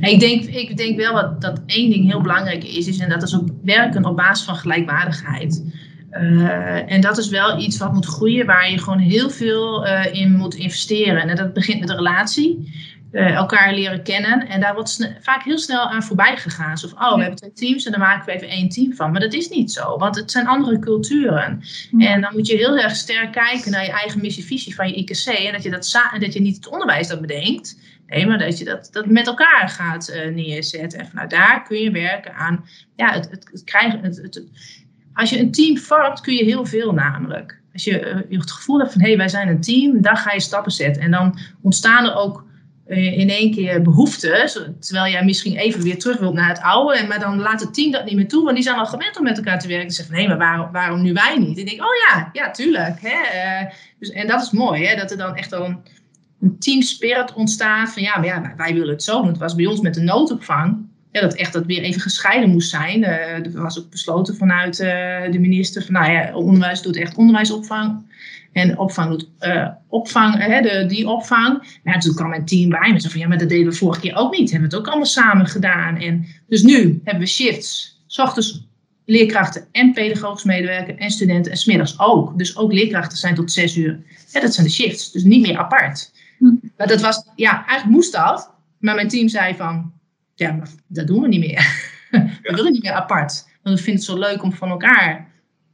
Ik 0.00 0.20
denk, 0.20 0.44
ik 0.44 0.76
denk 0.76 0.96
wel 0.96 1.14
dat, 1.14 1.40
dat 1.40 1.60
één 1.66 1.90
ding 1.90 2.10
heel 2.10 2.20
belangrijk 2.20 2.64
is, 2.64 2.86
is 2.86 2.98
en 2.98 3.08
dat 3.08 3.22
is 3.22 3.34
op 3.34 3.50
werken 3.64 4.04
op 4.04 4.16
basis 4.16 4.46
van 4.46 4.54
gelijkwaardigheid. 4.54 5.64
Uh, 6.10 6.92
en 6.92 7.00
dat 7.00 7.18
is 7.18 7.28
wel 7.28 7.58
iets 7.60 7.78
wat 7.78 7.92
moet 7.92 8.06
groeien, 8.06 8.46
waar 8.46 8.70
je 8.70 8.78
gewoon 8.78 8.98
heel 8.98 9.30
veel 9.30 9.86
uh, 9.86 10.14
in 10.14 10.36
moet 10.36 10.54
investeren. 10.54 11.28
En 11.28 11.36
dat 11.36 11.52
begint 11.52 11.78
met 11.78 11.88
de 11.88 11.94
relatie, 11.94 12.72
uh, 13.12 13.34
elkaar 13.34 13.74
leren 13.74 14.02
kennen. 14.02 14.48
En 14.48 14.60
daar 14.60 14.74
wordt 14.74 15.12
vaak 15.20 15.42
heel 15.42 15.58
snel 15.58 15.88
aan 15.88 16.02
voorbij 16.02 16.36
gegaan. 16.36 16.78
Zo 16.78 16.88
van, 16.88 17.04
oh, 17.04 17.14
we 17.14 17.20
hebben 17.20 17.38
twee 17.38 17.52
teams 17.52 17.84
en 17.84 17.90
dan 17.90 18.00
maken 18.00 18.26
we 18.26 18.32
even 18.32 18.48
één 18.48 18.68
team 18.68 18.94
van. 18.94 19.10
Maar 19.10 19.20
dat 19.20 19.32
is 19.32 19.48
niet 19.48 19.72
zo, 19.72 19.98
want 19.98 20.16
het 20.16 20.30
zijn 20.30 20.46
andere 20.46 20.78
culturen. 20.78 21.62
En 21.98 22.20
dan 22.20 22.32
moet 22.32 22.46
je 22.46 22.56
heel 22.56 22.78
erg 22.78 22.96
sterk 22.96 23.32
kijken 23.32 23.70
naar 23.70 23.84
je 23.84 23.92
eigen 23.92 24.20
missie-visie 24.20 24.74
van 24.74 24.88
je 24.88 24.94
IKC. 24.94 25.26
En 25.26 25.52
dat 25.52 25.62
je, 25.62 25.70
dat, 25.70 26.10
dat 26.18 26.32
je 26.32 26.40
niet 26.40 26.56
het 26.56 26.68
onderwijs 26.68 27.08
dat 27.08 27.20
bedenkt, 27.20 27.76
Nee, 28.10 28.26
maar 28.26 28.38
dat 28.38 28.58
je 28.58 28.64
dat, 28.64 28.88
dat 28.92 29.06
met 29.06 29.26
elkaar 29.26 29.68
gaat 29.68 30.10
uh, 30.10 30.34
neerzetten. 30.34 30.98
En 30.98 31.06
vanuit 31.06 31.30
daar 31.30 31.62
kun 31.62 31.78
je 31.78 31.90
werken 31.90 32.34
aan 32.34 32.64
ja, 32.96 33.12
het, 33.12 33.30
het, 33.30 33.48
het 33.52 33.64
krijgen. 33.64 34.00
Het, 34.02 34.16
het, 34.16 34.42
als 35.14 35.30
je 35.30 35.38
een 35.38 35.50
team 35.50 35.78
vormt, 35.78 36.20
kun 36.20 36.34
je 36.34 36.44
heel 36.44 36.66
veel 36.66 36.92
namelijk. 36.92 37.60
Als 37.72 37.84
je, 37.84 38.00
uh, 38.00 38.20
je 38.28 38.38
het 38.38 38.50
gevoel 38.50 38.78
hebt 38.78 38.92
van 38.92 39.00
hé, 39.00 39.06
hey, 39.06 39.16
wij 39.16 39.28
zijn 39.28 39.48
een 39.48 39.60
team, 39.60 40.02
dan 40.02 40.16
ga 40.16 40.32
je 40.32 40.40
stappen 40.40 40.72
zetten. 40.72 41.02
En 41.02 41.10
dan 41.10 41.38
ontstaan 41.62 42.04
er 42.04 42.14
ook 42.14 42.44
uh, 42.88 43.18
in 43.18 43.28
één 43.28 43.52
keer 43.54 43.82
behoeften. 43.82 44.50
Terwijl 44.80 45.12
jij 45.12 45.24
misschien 45.24 45.56
even 45.56 45.82
weer 45.82 45.98
terug 45.98 46.18
wilt 46.18 46.34
naar 46.34 46.48
het 46.48 46.60
oude. 46.60 46.98
En, 46.98 47.08
maar 47.08 47.20
dan 47.20 47.38
laat 47.38 47.60
het 47.60 47.74
team 47.74 47.90
dat 47.90 48.04
niet 48.04 48.14
meer 48.14 48.28
toe, 48.28 48.42
want 48.42 48.54
die 48.54 48.64
zijn 48.64 48.78
al 48.78 48.86
gewend 48.86 49.18
om 49.18 49.24
met 49.24 49.36
elkaar 49.36 49.58
te 49.58 49.68
werken. 49.68 49.86
En 49.86 49.92
zeggen 49.92 50.14
hé, 50.14 50.26
maar 50.26 50.38
waarom, 50.38 50.72
waarom 50.72 51.02
nu 51.02 51.12
wij 51.12 51.38
niet? 51.38 51.56
En 51.56 51.62
ik 51.62 51.68
denk, 51.68 51.82
oh 51.82 51.94
ja, 52.08 52.30
ja, 52.32 52.50
tuurlijk. 52.50 52.98
Hè? 53.00 53.66
dus, 53.98 54.10
en 54.10 54.26
dat 54.26 54.42
is 54.42 54.50
mooi, 54.50 54.86
hè? 54.86 54.96
dat 54.96 55.10
er 55.10 55.16
dan 55.16 55.36
echt 55.36 55.52
al 55.52 55.64
een 56.40 56.58
team 56.58 56.82
spirit 56.82 57.32
ontstaat. 57.32 57.92
Van 57.92 58.02
ja, 58.02 58.16
maar 58.16 58.26
ja, 58.26 58.54
wij 58.56 58.74
willen 58.74 58.88
het 58.88 59.02
zo 59.02 59.20
doen. 59.20 59.28
Het 59.28 59.38
was 59.38 59.54
bij 59.54 59.66
ons 59.66 59.80
met 59.80 59.94
de 59.94 60.00
noodopvang. 60.00 60.88
Ja, 61.12 61.20
dat 61.20 61.34
echt 61.34 61.52
dat 61.52 61.66
weer 61.66 61.82
even 61.82 62.00
gescheiden 62.00 62.50
moest 62.50 62.70
zijn. 62.70 63.00
Uh, 63.02 63.10
er 63.32 63.62
was 63.62 63.78
ook 63.78 63.90
besloten 63.90 64.36
vanuit 64.36 64.80
uh, 64.80 64.88
de 65.30 65.38
minister 65.38 65.82
van, 65.84 65.92
nou 65.92 66.12
ja, 66.12 66.34
onderwijs 66.34 66.82
doet 66.82 66.96
echt 66.96 67.16
onderwijsopvang. 67.16 68.08
En 68.52 68.78
opvang 68.78 69.10
doet 69.10 69.28
uh, 69.40 69.68
opvang, 69.88 70.38
hè, 70.38 70.60
de, 70.60 70.86
die 70.86 71.08
opvang. 71.08 71.78
Maar 71.84 72.00
toen 72.00 72.14
kwam 72.14 72.28
mijn 72.28 72.44
team 72.44 72.68
bij 72.68 72.92
me. 72.92 73.00
Zo 73.00 73.08
van, 73.08 73.20
ja, 73.20 73.28
maar 73.28 73.38
dat 73.38 73.48
deden 73.48 73.66
we 73.66 73.76
vorige 73.76 74.00
keer 74.00 74.16
ook 74.16 74.36
niet. 74.36 74.50
Hebben 74.50 74.68
we 74.68 74.74
het 74.74 74.84
ook 74.84 74.90
allemaal 74.90 75.10
samen 75.10 75.46
gedaan. 75.46 75.96
En 75.96 76.26
dus 76.48 76.62
nu 76.62 77.00
hebben 77.04 77.22
we 77.22 77.28
shifts. 77.28 78.00
S 78.06 78.18
ochtends 78.18 78.68
leerkrachten 79.04 79.66
en 79.72 79.92
pedagogisch 79.92 80.44
medewerker 80.44 80.98
en 80.98 81.10
studenten 81.10 81.52
en 81.52 81.58
smiddags 81.58 81.98
ook. 81.98 82.38
Dus 82.38 82.56
ook 82.56 82.72
leerkrachten 82.72 83.18
zijn 83.18 83.34
tot 83.34 83.52
zes 83.52 83.76
uur. 83.76 83.98
Ja, 84.32 84.40
dat 84.40 84.54
zijn 84.54 84.66
de 84.66 84.72
shifts. 84.72 85.12
Dus 85.12 85.22
niet 85.22 85.46
meer 85.46 85.58
apart. 85.58 86.12
Maar 86.76 86.86
dat 86.86 87.00
was, 87.00 87.24
ja, 87.36 87.66
eigenlijk 87.66 87.96
moest 87.96 88.12
dat. 88.12 88.50
Maar 88.78 88.94
mijn 88.94 89.08
team 89.08 89.28
zei 89.28 89.54
van, 89.54 89.92
ja, 90.40 90.52
maar 90.52 90.68
dat 90.86 91.06
doen 91.06 91.22
we 91.22 91.28
niet 91.28 91.40
meer. 91.40 91.88
we 92.42 92.52
willen 92.54 92.72
niet 92.72 92.82
meer 92.82 92.92
apart. 92.92 93.48
Want 93.62 93.78
we 93.78 93.82
vinden 93.82 94.02
het 94.02 94.10
zo 94.10 94.18
leuk 94.18 94.42
om 94.42 94.52
van 94.52 94.68
elkaar 94.68 95.28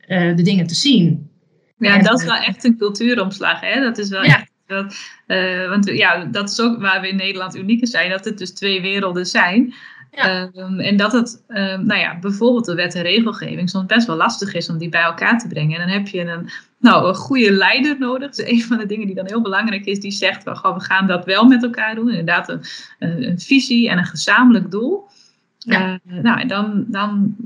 uh, 0.08 0.36
de 0.36 0.42
dingen 0.42 0.66
te 0.66 0.74
zien. 0.74 1.30
Ja, 1.78 1.94
en 1.94 2.04
dat 2.04 2.20
is 2.20 2.26
wel 2.26 2.36
echt 2.36 2.64
een 2.64 2.78
cultuuromslag. 2.78 3.60
Hè? 3.60 3.80
Dat 3.80 3.98
is 3.98 4.08
wel 4.08 4.24
ja. 4.24 4.36
echt. 4.36 4.50
Dat, 4.66 4.96
uh, 5.26 5.68
want 5.68 5.86
ja, 5.86 6.24
dat 6.24 6.50
is 6.50 6.60
ook 6.60 6.80
waar 6.80 7.00
we 7.00 7.08
in 7.08 7.16
Nederland 7.16 7.56
uniek 7.56 7.80
in 7.80 7.86
zijn. 7.86 8.10
Dat 8.10 8.24
het 8.24 8.38
dus 8.38 8.54
twee 8.54 8.80
werelden 8.80 9.26
zijn. 9.26 9.74
Ja. 10.10 10.50
Um, 10.54 10.80
en 10.80 10.96
dat 10.96 11.12
het, 11.12 11.44
um, 11.48 11.86
nou 11.86 12.00
ja, 12.00 12.18
bijvoorbeeld 12.18 12.64
de 12.64 12.74
wet 12.74 12.94
en 12.94 13.02
regelgeving 13.02 13.70
soms 13.70 13.86
best 13.86 14.06
wel 14.06 14.16
lastig 14.16 14.54
is 14.54 14.68
om 14.68 14.78
die 14.78 14.88
bij 14.88 15.02
elkaar 15.02 15.38
te 15.38 15.48
brengen. 15.48 15.80
En 15.80 15.86
dan 15.86 15.96
heb 15.96 16.08
je 16.08 16.20
een, 16.20 16.50
nou, 16.78 17.08
een 17.08 17.14
goede 17.14 17.50
leider 17.50 17.98
nodig. 17.98 18.34
Dus 18.34 18.46
een 18.46 18.62
van 18.62 18.78
de 18.78 18.86
dingen 18.86 19.06
die 19.06 19.14
dan 19.14 19.26
heel 19.26 19.42
belangrijk 19.42 19.84
is, 19.84 20.00
die 20.00 20.10
zegt, 20.10 20.44
well, 20.44 20.54
we 20.54 20.80
gaan 20.80 21.06
dat 21.06 21.24
wel 21.24 21.44
met 21.44 21.62
elkaar 21.62 21.94
doen. 21.94 22.08
Inderdaad, 22.08 22.48
een, 22.48 22.62
een 22.98 23.40
visie 23.40 23.88
en 23.88 23.98
een 23.98 24.06
gezamenlijk 24.06 24.70
doel. 24.70 25.08
Ja. 25.58 26.00
Uh, 26.06 26.22
nou, 26.22 26.40
en 26.40 26.48
dan, 26.48 26.84
dan 26.88 27.36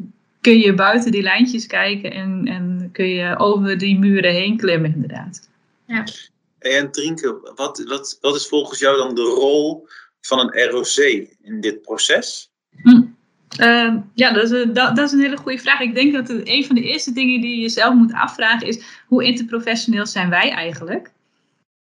kun 0.41 0.59
je 0.59 0.75
buiten 0.75 1.13
die 1.13 1.23
lijntjes 1.23 1.67
kijken 1.67 2.13
en, 2.13 2.45
en 2.45 2.89
kun 2.93 3.09
je 3.09 3.39
over 3.39 3.79
die 3.79 3.99
muren 3.99 4.33
heen 4.33 4.57
klimmen, 4.57 4.95
inderdaad. 4.95 5.49
Ja. 5.85 6.05
En 6.59 6.91
Trinke, 6.91 7.53
wat, 7.55 7.85
wat, 7.87 8.19
wat 8.21 8.35
is 8.37 8.49
volgens 8.49 8.79
jou 8.79 8.97
dan 8.97 9.15
de 9.15 9.23
rol 9.23 9.87
van 10.21 10.39
een 10.39 10.71
ROC 10.71 10.97
in 11.43 11.61
dit 11.61 11.83
proces? 11.83 12.51
Hm. 12.83 13.03
Uh, 13.59 13.95
ja, 14.15 14.33
dat 14.33 14.51
is, 14.51 14.67
dat, 14.73 14.99
is 14.99 15.13
een 15.13 15.21
hele 15.21 15.37
goede 15.37 15.59
vraag. 15.59 15.81
Ik 15.81 15.95
denk 15.95 16.13
dat 16.13 16.29
een 16.29 16.65
van 16.65 16.75
de 16.75 16.83
eerste 16.83 17.13
dingen 17.13 17.41
die 17.41 17.61
je 17.61 17.69
zelf 17.69 17.95
moet 17.95 18.13
afvragen 18.13 18.67
is: 18.67 19.03
hoe 19.07 19.25
interprofessioneel 19.25 20.07
zijn 20.07 20.31
wij 20.31 20.51
eigenlijk? 20.51 21.11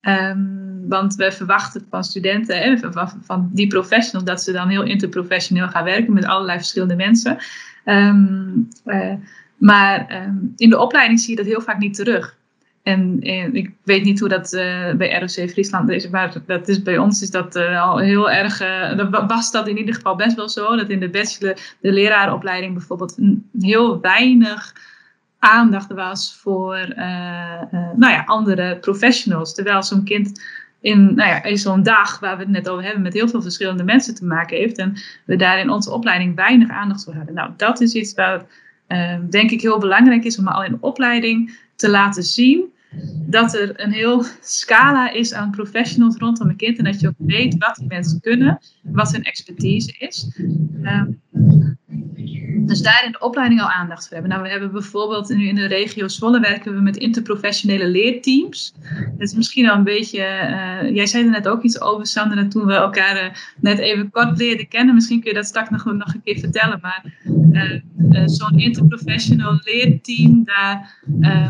Um, 0.02 0.88
want 0.88 1.16
we 1.16 1.32
verwachten 1.32 1.86
van 1.90 2.04
studenten 2.04 2.62
en 2.62 2.80
van, 2.80 3.10
van, 3.24 3.50
die 3.54 3.68
professionals 3.68 4.30
dat 4.30 4.42
ze 4.42 4.52
dan 4.52 4.68
heel 4.68 4.84
interprofessioneel 4.84 5.68
gaan 5.68 5.84
werken 5.84 6.14
met 6.14 6.26
allerlei 6.26 6.58
verschillende 6.58 6.96
mensen. 6.96 7.38
Um, 7.86 8.68
uh, 8.86 9.14
maar 9.58 10.24
in 10.56 10.70
de 10.70 10.80
opleiding 10.80 11.20
zie 11.20 11.30
je 11.30 11.36
dat 11.36 11.52
heel 11.52 11.62
vaak 11.62 11.78
niet 11.78 11.94
terug. 11.94 12.38
En, 12.84 13.20
en, 13.22 13.56
ik 13.56 13.72
weet 13.84 14.04
niet 14.04 14.20
hoe 14.20 14.30
dat 14.30 14.54
uh, 14.54 14.94
bij 14.94 15.20
ROC 15.20 15.50
Friesland 15.50 15.90
is, 15.90 16.10
maar 16.10 16.34
dat 16.46 16.68
is, 16.68 16.82
bij 16.82 16.98
ons 16.98 17.22
is 17.22 17.30
dat 17.30 17.56
uh, 17.56 17.82
al 17.82 17.98
heel 17.98 18.32
erg, 18.32 18.62
was 19.28 19.52
dat 19.52 19.68
in 19.68 19.78
ieder 19.78 19.96
geval 19.96 20.16
best 20.16 20.36
wel 20.36 20.50
zo, 20.50 20.76
dat 20.76 20.90
in 20.90 21.00
de 21.00 21.10
bachelor, 21.10 21.58
de 21.80 21.92
lerarenopleiding 21.92 22.74
bijvoorbeeld, 22.74 23.18
heel 23.60 24.02
weinig 24.02 24.74
aandacht 25.40 25.92
was 25.92 26.38
voor 26.42 26.94
nou 27.96 28.12
ja, 28.12 28.24
andere 28.26 28.78
professionals. 28.78 29.54
Terwijl 29.54 29.84
zo'n 29.84 30.04
kind 30.04 30.42
in, 30.80 31.16
nou 31.16 31.30
ja, 31.30 31.44
in 31.44 31.58
zo'n 31.58 31.84
dag 31.84 32.20
waar 32.20 32.38
we 32.38 32.44
het 32.44 32.52
net 32.52 32.70
over 32.70 32.84
hebben, 32.84 33.02
met 33.02 33.14
heel 33.14 33.28
veel 33.28 33.42
verschillende 33.42 33.84
mensen 33.84 34.16
te 34.16 34.26
maken 34.26 34.58
heeft 34.58 34.78
en 34.78 34.94
we 35.26 35.36
daar 35.36 35.60
in 35.60 35.70
onze 35.70 35.92
opleiding 35.92 36.36
weinig 36.36 36.70
aandacht 36.70 37.04
voor 37.04 37.14
hadden. 37.14 37.34
Nou, 37.34 37.52
dat 37.58 37.82
is 37.82 37.94
iets 37.94 38.14
waar 38.14 38.46
denk 39.30 39.52
ik 39.52 39.62
heel 39.62 39.80
belangrijk 39.80 40.24
is 40.24 40.38
om 40.38 40.48
al 40.48 40.64
in 40.64 40.72
de 40.72 40.78
opleiding 40.80 41.60
te 41.82 41.90
laten 41.90 42.24
zien 42.24 42.74
dat 43.28 43.54
er 43.54 43.80
een 43.80 43.92
heel 43.92 44.26
scala 44.42 45.12
is 45.12 45.34
aan 45.34 45.52
professionals 45.52 46.18
rondom 46.18 46.50
een 46.50 46.56
kind 46.56 46.78
en 46.78 46.84
dat 46.84 47.00
je 47.00 47.08
ook 47.08 47.14
weet 47.18 47.56
wat 47.58 47.76
die 47.76 47.88
mensen 47.88 48.20
kunnen, 48.20 48.60
wat 48.84 49.12
hun 49.12 49.24
expertise 49.24 49.96
is. 49.98 50.40
Um, 50.84 51.22
dus 52.66 52.82
daar 52.82 53.04
in 53.06 53.12
de 53.12 53.20
opleiding 53.20 53.62
al 53.62 53.70
aandacht 53.70 54.04
voor 54.04 54.14
hebben. 54.14 54.32
Nou, 54.32 54.44
we 54.44 54.50
hebben 54.50 54.72
bijvoorbeeld 54.72 55.30
nu 55.30 55.48
in 55.48 55.56
de 55.56 55.66
regio 55.66 56.08
Zwolle 56.08 56.40
werken 56.40 56.74
we 56.74 56.82
met 56.82 56.98
interprofessionele 56.98 57.88
leerteams. 57.88 58.74
Dat 59.18 59.28
is 59.28 59.34
misschien 59.34 59.70
al 59.70 59.78
een 59.78 59.84
beetje, 59.84 60.20
uh, 60.20 60.96
jij 60.96 61.06
zei 61.06 61.24
er 61.24 61.32
net 61.32 61.48
ook 61.48 61.64
iets 61.64 61.82
over, 61.82 62.06
Sandra, 62.06 62.48
toen 62.48 62.66
we 62.66 62.74
elkaar 62.74 63.16
uh, 63.16 63.30
net 63.60 63.80
even 63.80 64.12
kort 64.12 64.38
leerden 64.38 64.68
kennen. 64.68 64.96
Misschien 64.96 65.22
kun 65.22 65.30
je 65.30 65.36
dat 65.36 65.46
straks 65.46 65.70
nog, 65.70 65.86
nog 65.86 66.14
een 66.14 66.22
keer 66.24 66.40
vertellen. 66.40 66.80
Maar 66.82 67.04
uh, 67.52 68.22
zo'n 68.26 68.60
interprofessional 68.60 69.60
leerteam, 69.64 70.44
daar 70.46 70.98
eh, 71.22 71.50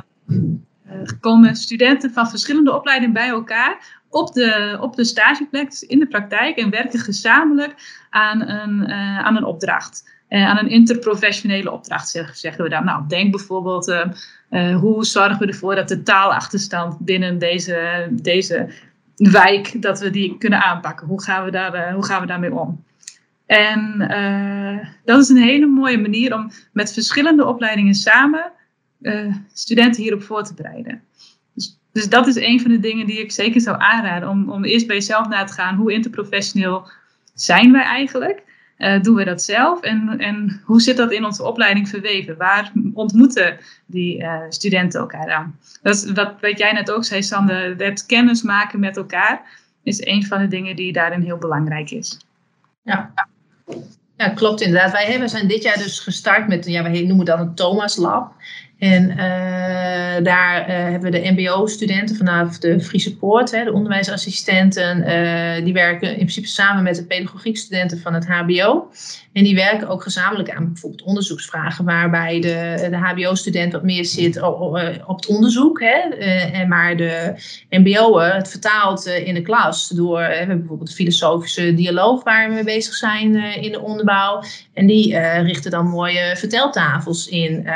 komen 1.20 1.56
studenten 1.56 2.12
van 2.12 2.30
verschillende 2.30 2.76
opleidingen 2.76 3.13
bij 3.13 3.28
elkaar 3.28 4.00
op 4.10 4.34
de, 4.34 4.78
op 4.82 4.96
de 4.96 5.04
stageplek, 5.04 5.70
dus 5.70 5.82
in 5.82 6.00
de 6.00 6.08
praktijk, 6.08 6.58
en 6.58 6.70
werken 6.70 7.00
gezamenlijk 7.00 8.06
aan 8.10 8.48
een, 8.48 8.89
uh, 8.89 9.20
aan 9.20 9.36
een 9.36 9.44
opdracht. 9.44 10.10
Uh, 10.30 10.48
aan 10.48 10.58
een 10.58 10.70
interprofessionele 10.70 11.72
opdracht, 11.72 12.10
zeggen 12.34 12.63
we 12.63 12.70
dan. 12.70 12.86
Nou, 12.86 13.04
denk 13.08 13.32
bijvoorbeeld, 13.32 14.06
hoe 14.80 15.06
zorgen 15.06 15.39
we 15.39 15.46
ervoor 15.46 15.76
dat 15.76 15.88
de 15.88 16.04
taalachterstand 16.04 17.00
binnen 17.00 17.38
deze, 17.38 18.08
deze 18.12 18.70
wijk, 19.15 19.82
dat 19.82 20.00
we 20.00 20.10
die 20.10 20.38
kunnen 20.38 20.63
aanpakken? 20.63 21.08
Hoe 21.08 21.24
gaan 21.24 21.46
we, 21.46 21.52
daar, 21.52 21.94
hoe 21.94 22.06
gaan 22.06 22.22
we 22.22 22.28
daarmee 22.28 22.54
om? 22.54 22.84
En 23.46 23.98
dat 25.06 25.20
is 25.20 25.30
een 25.30 25.38
hele 25.38 25.65
mooie 25.65 26.00
manier 26.00 26.34
om 26.34 26.52
met 26.74 26.94
verschillende 26.94 27.46
opleidingen 27.46 27.94
samen 27.94 28.52
uh, 29.02 29.36
studenten 29.54 30.02
hierop 30.02 30.24
voor 30.24 30.44
te 30.44 30.54
bereiden. 30.54 31.02
Dus, 31.54 31.78
dus, 31.92 32.10
dat 32.10 32.28
is 32.28 32.36
een 32.36 32.62
van 32.62 32.72
de 32.72 32.80
dingen 32.80 33.06
die 33.08 33.20
ik 33.20 33.32
zeker 33.32 33.62
zou 33.62 33.80
aanraden. 33.80 34.30
Om, 34.30 34.50
om 34.50 34.64
eerst 34.64 34.88
bij 34.88 34.96
jezelf 34.96 35.28
na 35.28 35.44
te 35.44 35.54
gaan. 35.54 35.76
Hoe 35.76 35.94
interprofessioneel 35.94 36.90
zijn 37.34 37.72
wij 37.72 37.84
eigenlijk? 37.84 38.44
Uh, 38.78 39.02
doen 39.02 39.16
we 39.16 39.24
dat 39.24 39.42
zelf? 39.42 39.82
En, 39.82 40.20
en 40.20 40.62
hoe 40.64 40.82
zit 40.82 40.98
dat 40.98 41.12
in 41.12 41.26
onze 41.26 41.44
opleiding 41.44 41.90
verweven? 41.90 42.38
Waar 42.38 42.72
ontmoeten 42.94 43.58
die 43.86 44.22
uh, 44.22 44.40
studenten 44.50 45.00
elkaar 45.00 45.32
aan? 45.32 45.60
Dat 45.82 45.96
is 45.96 46.12
wat, 46.12 46.34
wat 46.42 46.58
jij 46.58 46.72
net 46.72 46.92
ook 46.92 47.06
zei, 47.06 47.24
Sander. 47.24 47.76
Het 47.78 48.06
kennis 48.06 48.42
maken 48.42 48.80
met 48.80 48.98
elkaar 48.98 49.60
is 49.84 50.06
een 50.06 50.26
van 50.26 50.40
de 50.40 50.48
dingen 50.48 50.76
die 50.76 50.94
daarin 50.94 51.22
heel 51.22 51.38
belangrijk 51.38 51.92
is. 51.92 52.20
Ja. 52.84 53.14
Ja, 54.18 54.30
klopt 54.30 54.62
inderdaad. 54.62 54.92
Wij 54.92 55.06
hebben, 55.06 55.30
zijn 55.30 55.48
dit 55.48 55.64
jaar 55.64 55.78
dus 55.78 56.00
gestart 56.00 56.48
met, 56.48 56.66
ja, 56.66 56.84
wij 56.84 57.02
noemen 57.02 57.26
dat 57.26 57.40
een 57.40 57.56
Thomas 57.56 57.96
Lab. 57.96 58.34
En 58.82 59.10
uh, 59.10 59.17
daar 60.24 60.70
uh, 60.70 60.76
hebben 60.76 61.12
we 61.12 61.22
de 61.22 61.32
MBO-studenten 61.32 62.15
vanaf 62.15 62.58
de 62.58 62.80
Friese 62.80 63.17
Poort, 63.17 63.52
hè, 63.52 63.63
de 63.63 63.74
onderwijsassistenten, 63.74 64.98
uh, 64.98 65.63
die 65.63 65.74
werken 65.74 66.10
in 66.10 66.15
principe 66.15 66.48
samen 66.48 66.84
met 66.84 66.96
de 66.96 67.06
pedagogiekstudenten 67.06 68.00
van 68.00 68.13
het 68.13 68.28
HBO. 68.28 68.91
En 69.34 69.44
die 69.44 69.56
werken 69.56 69.88
ook 69.88 70.04
gezamenlijk 70.04 70.50
aan 70.50 70.65
bijvoorbeeld 70.65 71.04
onderzoeksvragen, 71.04 71.86
waarbij 71.86 72.39
de, 72.39 72.88
de 72.89 72.98
HBO-student 72.98 73.74
wat 73.74 73.84
meer 73.84 74.06
zit 74.06 74.41
op, 74.41 74.74
het 75.08 75.26
onderzoek, 75.26 75.80
hè, 75.80 76.00
en 76.52 76.67
maar 76.67 76.98
de 76.98 77.34
MBO'er 77.70 78.34
het 78.34 78.50
vertaalt 78.50 79.06
in 79.06 79.34
de 79.34 79.41
klas 79.41 79.89
door 79.89 80.20
we 80.20 80.58
bijvoorbeeld 80.58 80.94
filosofische 80.94 81.74
dialoog 81.74 82.24
waar 82.24 82.48
we 82.48 82.54
mee 82.54 82.63
bezig 82.63 82.94
zijn 82.94 83.36
in 83.36 83.72
de 83.72 83.82
onderbouw. 83.82 84.44
En 84.74 84.86
die 84.86 85.20
richten 85.20 85.72
dan 85.72 85.88
mooie 85.88 86.36
verteltafels 86.38 87.28
in. 87.28 87.67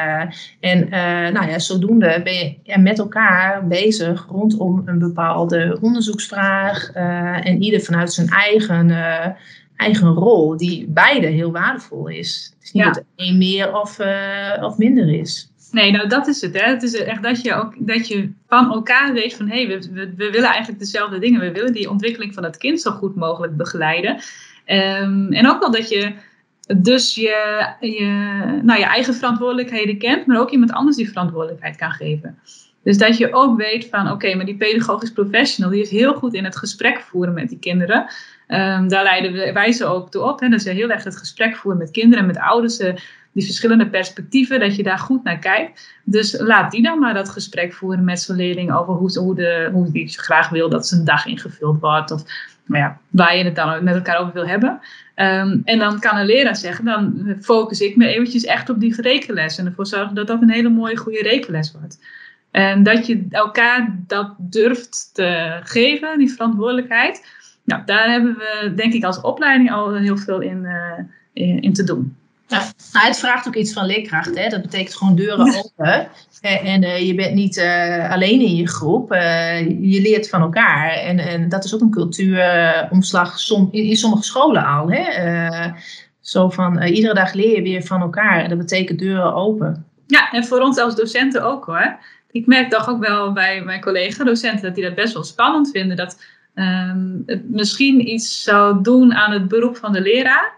en 0.60 0.90
nou 1.32 1.50
ja, 1.50 1.60
zodoende 1.60 2.22
ben 2.24 2.58
je 2.64 2.78
met 2.78 3.00
elkaar 3.00 3.68
bezig 3.68 4.28
rondom 4.30 4.82
een 4.86 5.00
bepaalde 5.00 5.78
onderzoeksvraag. 5.82 6.96
Uh, 6.96 7.48
en 7.48 7.64
ieder 7.64 7.82
vanuit 7.82 8.14
zijn 8.14 8.28
eigen, 8.28 8.90
uh, 8.90 9.28
eigen 9.76 10.08
rol, 10.08 10.58
die 10.58 10.88
beide 10.88 11.28
heel 11.28 11.52
waardevol 11.52 12.08
is. 12.08 12.52
Het 12.54 12.64
is 12.64 12.72
niet 12.72 12.84
ja. 12.84 12.92
dat 12.92 13.04
één 13.16 13.38
meer 13.38 13.80
of, 13.82 14.00
of 14.62 14.78
minder 14.78 15.14
is. 15.14 15.50
Nee, 15.76 15.92
nou 15.92 16.08
dat 16.08 16.28
is 16.28 16.42
het. 16.42 16.62
Hè. 16.62 16.68
Het 16.68 16.84
is 16.84 16.96
echt 16.96 17.24
dat 17.24 17.42
je, 17.42 17.54
ook, 17.54 17.74
dat 17.78 18.08
je 18.08 18.32
van 18.48 18.72
elkaar 18.72 19.14
weet 19.14 19.34
van 19.34 19.48
hé, 19.48 19.66
hey, 19.66 19.68
we, 19.68 19.90
we, 19.92 20.14
we, 20.16 20.30
willen 20.32 20.50
eigenlijk 20.50 20.80
dezelfde 20.80 21.20
dingen. 21.20 21.40
We 21.40 21.52
willen 21.52 21.74
die 21.74 21.90
ontwikkeling 21.90 22.34
van 22.34 22.44
het 22.44 22.58
kind 22.58 22.82
zo 22.82 22.92
goed 22.92 23.16
mogelijk 23.16 23.58
begeleiden. 23.58 24.16
Um, 24.66 25.34
en 25.34 25.50
ook 25.50 25.60
wel 25.60 25.72
dat 25.72 25.90
je 25.90 26.14
dus 26.78 27.16
je, 27.16 27.68
je, 27.80 28.08
nou, 28.64 28.80
je 28.80 28.86
eigen 28.86 29.14
verantwoordelijkheden 29.14 29.98
kent, 29.98 30.26
maar 30.26 30.40
ook 30.40 30.50
iemand 30.52 30.72
anders 30.72 30.98
die 30.98 31.10
verantwoordelijkheid 31.10 31.76
kan 31.76 31.92
geven. 31.92 32.40
Dus 32.84 32.98
dat 32.98 33.18
je 33.18 33.34
ook 33.34 33.58
weet 33.58 33.88
van, 33.90 34.12
oké, 34.12 34.36
maar 34.36 34.46
die 34.46 34.58
pedagogisch 34.58 35.12
professional, 35.12 35.72
die 35.72 35.82
is 35.82 35.90
heel 35.90 36.14
goed 36.14 36.34
in 36.34 36.44
het 36.44 36.58
gesprek 36.58 37.00
voeren 37.00 37.34
met 37.34 37.50
die 37.50 37.60
kinderen. 37.60 38.00
Um, 38.48 38.88
daar 38.88 39.04
leiden 39.04 39.54
wij 39.54 39.72
ze 39.72 39.86
ook 39.86 40.12
toe 40.12 40.24
op. 40.24 40.40
Hè, 40.40 40.50
dat 40.50 40.62
ze 40.62 40.70
heel 40.70 40.90
erg 40.90 41.04
het 41.04 41.18
gesprek 41.18 41.56
voeren 41.56 41.80
met 41.80 41.92
kinderen 41.92 42.20
en 42.20 42.26
met 42.26 42.38
ouders. 42.40 42.80
Uh, 42.80 42.94
die 43.32 43.46
verschillende 43.46 43.90
perspectieven, 43.90 44.60
dat 44.60 44.76
je 44.76 44.84
daar 44.84 44.98
goed 44.98 45.24
naar 45.24 45.40
kijkt. 45.40 46.00
Dus 46.04 46.40
laat 46.40 46.72
die 46.72 46.82
dan 46.82 47.00
maar 47.00 47.14
dat 47.14 47.30
gesprek 47.30 47.74
voeren 47.74 48.04
met 48.04 48.20
zo'n 48.20 48.36
leerling 48.36 48.74
over 48.74 48.94
hoe, 48.94 49.20
hoe, 49.20 49.36
de, 49.36 49.70
hoe 49.72 49.92
die 49.92 50.08
graag 50.08 50.50
wil 50.50 50.70
dat 50.70 50.88
zijn 50.88 51.06
dag 51.06 51.26
ingevuld 51.26 51.80
wordt. 51.80 52.12
Of 52.12 52.24
ja, 52.66 52.98
waar 53.10 53.38
je 53.38 53.44
het 53.44 53.56
dan 53.56 53.84
met 53.84 53.96
elkaar 53.96 54.20
over 54.20 54.34
wil 54.34 54.48
hebben. 54.48 54.80
Um, 55.16 55.62
en 55.64 55.80
dan 55.80 56.00
kan 56.00 56.18
een 56.18 56.26
leraar 56.26 56.56
zeggen, 56.56 56.86
dan 56.86 57.36
focus 57.42 57.80
ik 57.80 57.96
me 57.96 58.08
eventjes 58.08 58.46
echt 58.46 58.70
op 58.70 58.80
die 58.80 59.02
rekenles. 59.02 59.58
En 59.58 59.66
ervoor 59.66 59.88
zorgen 59.88 60.16
dat 60.16 60.28
dat 60.28 60.42
een 60.42 60.52
hele 60.52 60.70
mooie, 60.70 60.98
goede 60.98 61.22
rekenles 61.22 61.72
wordt. 61.72 62.00
En 62.52 62.84
dat 62.84 63.08
je 63.08 63.26
elkaar 63.30 63.96
dat 64.08 64.36
durft 64.38 65.10
te 65.14 65.60
geven, 65.64 66.18
die 66.18 66.32
verantwoordelijkheid. 66.32 67.26
Nou, 67.64 67.82
daar 67.86 68.10
hebben 68.12 68.36
we 68.36 68.74
denk 68.76 68.94
ik 68.94 69.04
als 69.04 69.22
opleiding 69.22 69.72
al 69.72 69.96
heel 69.96 70.18
veel 70.18 70.42
in, 70.42 70.64
uh, 70.64 71.00
in, 71.34 71.62
in 71.62 71.74
te 71.74 71.84
doen. 71.84 72.16
Ja, 72.48 72.64
nou, 72.94 73.08
het 73.08 73.20
vraagt 73.20 73.48
ook 73.48 73.56
iets 73.56 73.74
van 73.74 73.86
leerkracht. 73.86 74.38
Hè? 74.38 74.50
Dat 74.50 74.62
betekent 74.62 74.96
gewoon 74.96 75.16
deuren 75.16 75.64
open. 75.64 76.08
En 76.42 76.84
uh, 76.84 77.08
je 77.08 77.16
bent 77.16 77.34
niet 77.34 77.58
uh, 77.58 78.12
alleen 78.12 78.42
in 78.42 78.56
je 78.56 78.68
groep. 78.68 79.12
Uh, 79.12 79.60
je 79.70 80.02
leert 80.02 80.30
van 80.30 80.42
elkaar. 80.42 80.90
En, 80.90 81.20
en 81.20 81.50
dat 81.50 81.64
is 81.64 81.76
ook 81.76 81.82
een 81.82 81.90
cultuuromslag 81.90 83.40
som, 83.40 83.68
in, 83.72 83.84
in, 83.84 83.96
sommige 83.96 84.24
scholen 84.24 84.66
al. 84.66 84.92
Hè? 84.92 85.04
zo 86.22 86.50
van 86.50 86.84
iedere 86.84 87.14
dag 87.14 87.34
leer 87.34 87.56
je 87.56 87.62
weer 87.62 87.84
van 87.84 88.02
elkaar. 88.02 88.44
En 88.44 88.50
dat 88.50 88.58
betekent 88.58 89.00
deuren 89.00 89.34
open. 89.34 89.86
Ja, 90.08 90.32
en 90.32 90.46
voor 90.46 90.60
ons 90.60 90.78
als 90.78 90.96
docenten 90.96 91.44
ook 91.44 91.66
hoor. 91.66 91.98
Ik 92.32 92.46
merk 92.46 92.70
toch 92.70 92.90
ook 92.90 93.00
wel 93.00 93.34
bij 93.34 93.62
mijn 93.62 93.82
collega-docenten 93.82 94.62
dat 94.62 94.76
die 94.76 94.84
dat 94.84 94.96
best 94.96 95.14
wel 95.14 95.24
spannend 95.24 95.72
vinden. 95.72 95.98
Dat 95.98 96.24
um, 96.56 97.24
het 97.26 97.50
misschien 97.50 98.10
iets 98.10 98.44
zou 98.44 98.82
doen 98.82 99.14
aan 99.14 99.32
het 99.32 99.48
beroep 99.48 99.78
van 99.78 99.92
de 99.92 100.02
leraar. 100.02 100.54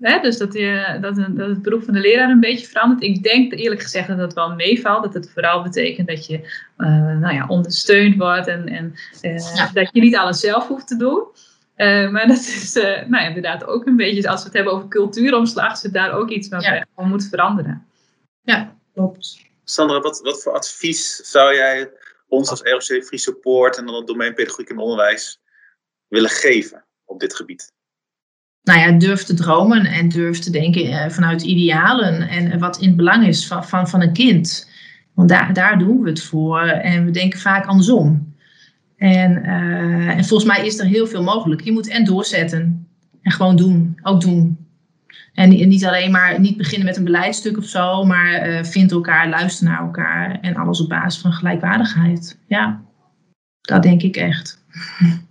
Hè, 0.00 0.20
dus 0.20 0.38
dat, 0.38 0.52
je, 0.52 0.98
dat, 1.00 1.16
dat, 1.16 1.48
het 1.48 1.62
beroep 1.62 1.84
van 1.84 1.94
de 1.94 2.00
leraar 2.00 2.30
een 2.30 2.40
beetje 2.40 2.66
verandert. 2.66 3.02
Ik 3.02 3.22
denk 3.22 3.52
eerlijk 3.52 3.82
gezegd 3.82 4.08
dat 4.08 4.18
dat 4.18 4.34
wel 4.34 4.54
meevalt. 4.54 5.02
Dat 5.02 5.14
het 5.14 5.30
vooral 5.30 5.62
betekent 5.62 6.08
dat 6.08 6.26
je 6.26 6.38
uh, 6.78 7.18
nou 7.18 7.34
ja, 7.34 7.46
ondersteund 7.46 8.16
wordt 8.16 8.46
en, 8.46 8.68
en 8.68 8.94
uh, 9.22 9.72
dat 9.72 9.88
je 9.92 10.00
niet 10.00 10.16
alles 10.16 10.40
zelf 10.40 10.68
hoeft 10.68 10.86
te 10.86 10.96
doen. 10.96 11.24
Uh, 11.76 12.10
maar 12.10 12.26
dat 12.26 12.36
is 12.36 12.74
nou 12.74 13.10
ja, 13.10 13.26
inderdaad 13.26 13.66
ook 13.66 13.86
een 13.86 13.96
beetje, 13.96 14.28
als 14.28 14.40
we 14.40 14.46
het 14.46 14.54
hebben 14.54 14.72
over 14.72 14.88
cultuuromslag, 14.88 15.76
zit 15.76 15.92
daar 15.92 16.12
ook 16.12 16.30
iets 16.30 16.48
wat 16.48 16.62
ja. 16.62 16.86
gewoon 16.94 17.10
moet 17.10 17.28
veranderen. 17.28 17.86
Ja, 18.42 18.76
klopt. 18.94 19.38
Sandra, 19.64 20.00
wat, 20.00 20.20
wat 20.20 20.42
voor 20.42 20.52
advies 20.52 21.16
zou 21.16 21.54
jij 21.54 21.90
ons 22.28 22.50
als 22.50 22.62
ROC 22.62 22.82
Free 22.82 23.18
Support 23.18 23.78
en 23.78 23.86
dan 23.86 23.94
het 23.94 24.06
domein 24.06 24.34
pedagogiek 24.34 24.70
en 24.70 24.78
onderwijs 24.78 25.40
willen 26.08 26.30
geven 26.30 26.84
op 27.04 27.20
dit 27.20 27.34
gebied? 27.34 27.72
Nou 28.62 28.78
ja, 28.78 28.92
durf 28.92 29.24
te 29.24 29.34
dromen 29.34 29.86
en 29.86 30.08
durf 30.08 30.38
te 30.38 30.50
denken 30.50 30.84
uh, 30.84 31.08
vanuit 31.08 31.42
idealen 31.42 32.28
en 32.28 32.58
wat 32.58 32.78
in 32.78 32.86
het 32.86 32.96
belang 32.96 33.26
is 33.26 33.46
van, 33.46 33.64
van, 33.64 33.88
van 33.88 34.02
een 34.02 34.12
kind. 34.12 34.70
Want 35.14 35.28
daar, 35.28 35.52
daar 35.52 35.78
doen 35.78 36.02
we 36.02 36.08
het 36.08 36.22
voor 36.22 36.60
en 36.60 37.04
we 37.04 37.10
denken 37.10 37.38
vaak 37.38 37.66
andersom. 37.66 38.34
En, 38.96 39.42
uh, 39.44 40.08
en 40.08 40.24
volgens 40.24 40.50
mij 40.56 40.66
is 40.66 40.78
er 40.78 40.86
heel 40.86 41.06
veel 41.06 41.22
mogelijk. 41.22 41.60
Je 41.60 41.72
moet 41.72 41.88
en 41.88 42.04
doorzetten 42.04 42.88
en 43.22 43.32
gewoon 43.32 43.56
doen, 43.56 43.98
ook 44.02 44.20
doen. 44.20 44.68
En 45.34 45.48
niet 45.48 45.84
alleen 45.84 46.10
maar, 46.10 46.40
niet 46.40 46.56
beginnen 46.56 46.86
met 46.86 46.96
een 46.96 47.04
beleidstuk 47.04 47.58
of 47.58 47.64
zo, 47.64 48.04
maar 48.04 48.48
uh, 48.48 48.64
vind 48.64 48.92
elkaar, 48.92 49.28
luister 49.28 49.66
naar 49.66 49.80
elkaar 49.80 50.38
en 50.40 50.56
alles 50.56 50.80
op 50.80 50.88
basis 50.88 51.20
van 51.20 51.32
gelijkwaardigheid. 51.32 52.38
Ja, 52.46 52.80
dat 53.60 53.82
denk 53.82 54.02
ik 54.02 54.16
echt. 54.16 54.64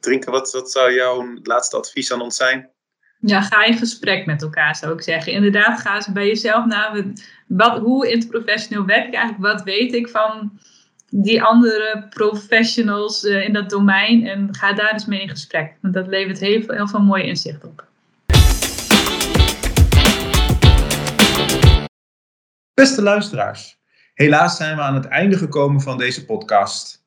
Drinken, 0.00 0.32
wat, 0.32 0.52
wat 0.52 0.70
zou 0.70 0.92
jouw 0.94 1.38
laatste 1.42 1.76
advies 1.76 2.12
aan 2.12 2.20
ons 2.20 2.36
zijn? 2.36 2.70
Ja, 3.18 3.42
ga 3.42 3.64
in 3.64 3.76
gesprek 3.76 4.26
met 4.26 4.42
elkaar, 4.42 4.76
zou 4.76 4.92
ik 4.92 5.02
zeggen. 5.02 5.32
Inderdaad, 5.32 5.80
ga 5.80 5.94
eens 5.94 6.12
bij 6.12 6.26
jezelf 6.26 6.64
na. 6.64 7.04
Wat, 7.46 7.78
hoe 7.78 8.10
interprofessioneel 8.10 8.86
werk 8.86 9.06
ik 9.06 9.14
eigenlijk? 9.14 9.52
Wat 9.52 9.62
weet 9.62 9.94
ik 9.94 10.08
van 10.08 10.60
die 11.10 11.42
andere 11.42 12.06
professionals 12.10 13.24
uh, 13.24 13.44
in 13.44 13.52
dat 13.52 13.70
domein? 13.70 14.26
En 14.26 14.54
ga 14.54 14.72
daar 14.72 14.92
eens 14.92 15.06
mee 15.06 15.20
in 15.20 15.28
gesprek. 15.28 15.76
Want 15.80 15.94
dat 15.94 16.06
levert 16.06 16.38
heel, 16.38 16.62
heel 16.66 16.88
veel 16.88 17.00
mooie 17.00 17.24
inzicht 17.24 17.64
op. 17.64 17.84
Beste 22.74 23.02
luisteraars, 23.02 23.78
helaas 24.14 24.56
zijn 24.56 24.76
we 24.76 24.82
aan 24.82 24.94
het 24.94 25.06
einde 25.06 25.36
gekomen 25.36 25.80
van 25.80 25.98
deze 25.98 26.24
podcast. 26.24 27.04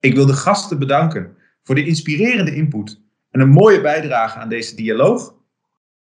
Ik 0.00 0.14
wil 0.14 0.26
de 0.26 0.32
gasten 0.32 0.78
bedanken 0.78 1.36
voor 1.66 1.74
de 1.74 1.86
inspirerende 1.86 2.54
input 2.54 3.00
en 3.30 3.40
een 3.40 3.48
mooie 3.48 3.80
bijdrage 3.80 4.38
aan 4.38 4.48
deze 4.48 4.76
dialoog. 4.76 5.34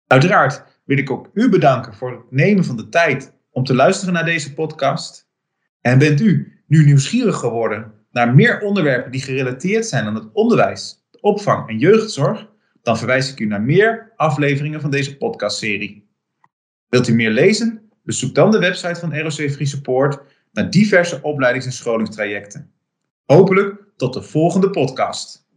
Uiteraard 0.08 0.64
wil 0.86 0.98
ik 0.98 1.12
ook 1.12 1.30
u 1.34 1.50
bedanken 1.50 1.94
voor 1.94 2.12
het 2.12 2.32
nemen 2.32 2.66
van 2.66 2.78
de 2.78 2.90
tijd 2.90 3.34
om 3.52 3.64
te 3.64 3.76
luisteren 3.76 4.14
naar 4.14 4.26
deze 4.26 4.54
podcast. 4.54 5.30
En 5.82 6.00
bent 6.00 6.22
u 6.22 6.62
nu 6.68 6.86
nieuwsgierig 6.86 7.36
geworden 7.36 7.94
naar 8.12 8.36
meer 8.36 8.62
onderwerpen 8.62 9.12
die 9.12 9.22
gerelateerd 9.22 9.86
zijn 9.86 10.06
aan 10.06 10.16
het 10.16 10.32
onderwijs, 10.34 11.06
de 11.12 11.22
opvang 11.22 11.70
en 11.70 11.78
jeugdzorg, 11.78 12.48
dan 12.82 12.98
verwijs 12.98 13.32
ik 13.32 13.40
u 13.40 13.46
naar 13.46 13.62
meer 13.62 14.12
afleveringen 14.16 14.82
van 14.82 14.92
deze 14.92 15.18
podcastserie. 15.18 16.10
Wilt 16.90 17.08
u 17.08 17.14
meer 17.14 17.32
lezen? 17.32 17.92
Bezoek 18.04 18.36
dan 18.36 18.52
de 18.52 18.60
website 18.60 19.00
van 19.00 19.18
ROC 19.18 19.32
Free 19.32 19.66
Support 19.66 20.20
naar 20.52 20.70
diverse 20.70 21.22
opleidings- 21.22 21.66
en 21.66 21.72
scholingstrajecten. 21.72 22.72
Hopelijk 23.26 23.84
tot 23.98 24.14
de 24.14 24.22
volgende 24.22 24.70
podcast. 24.70 25.50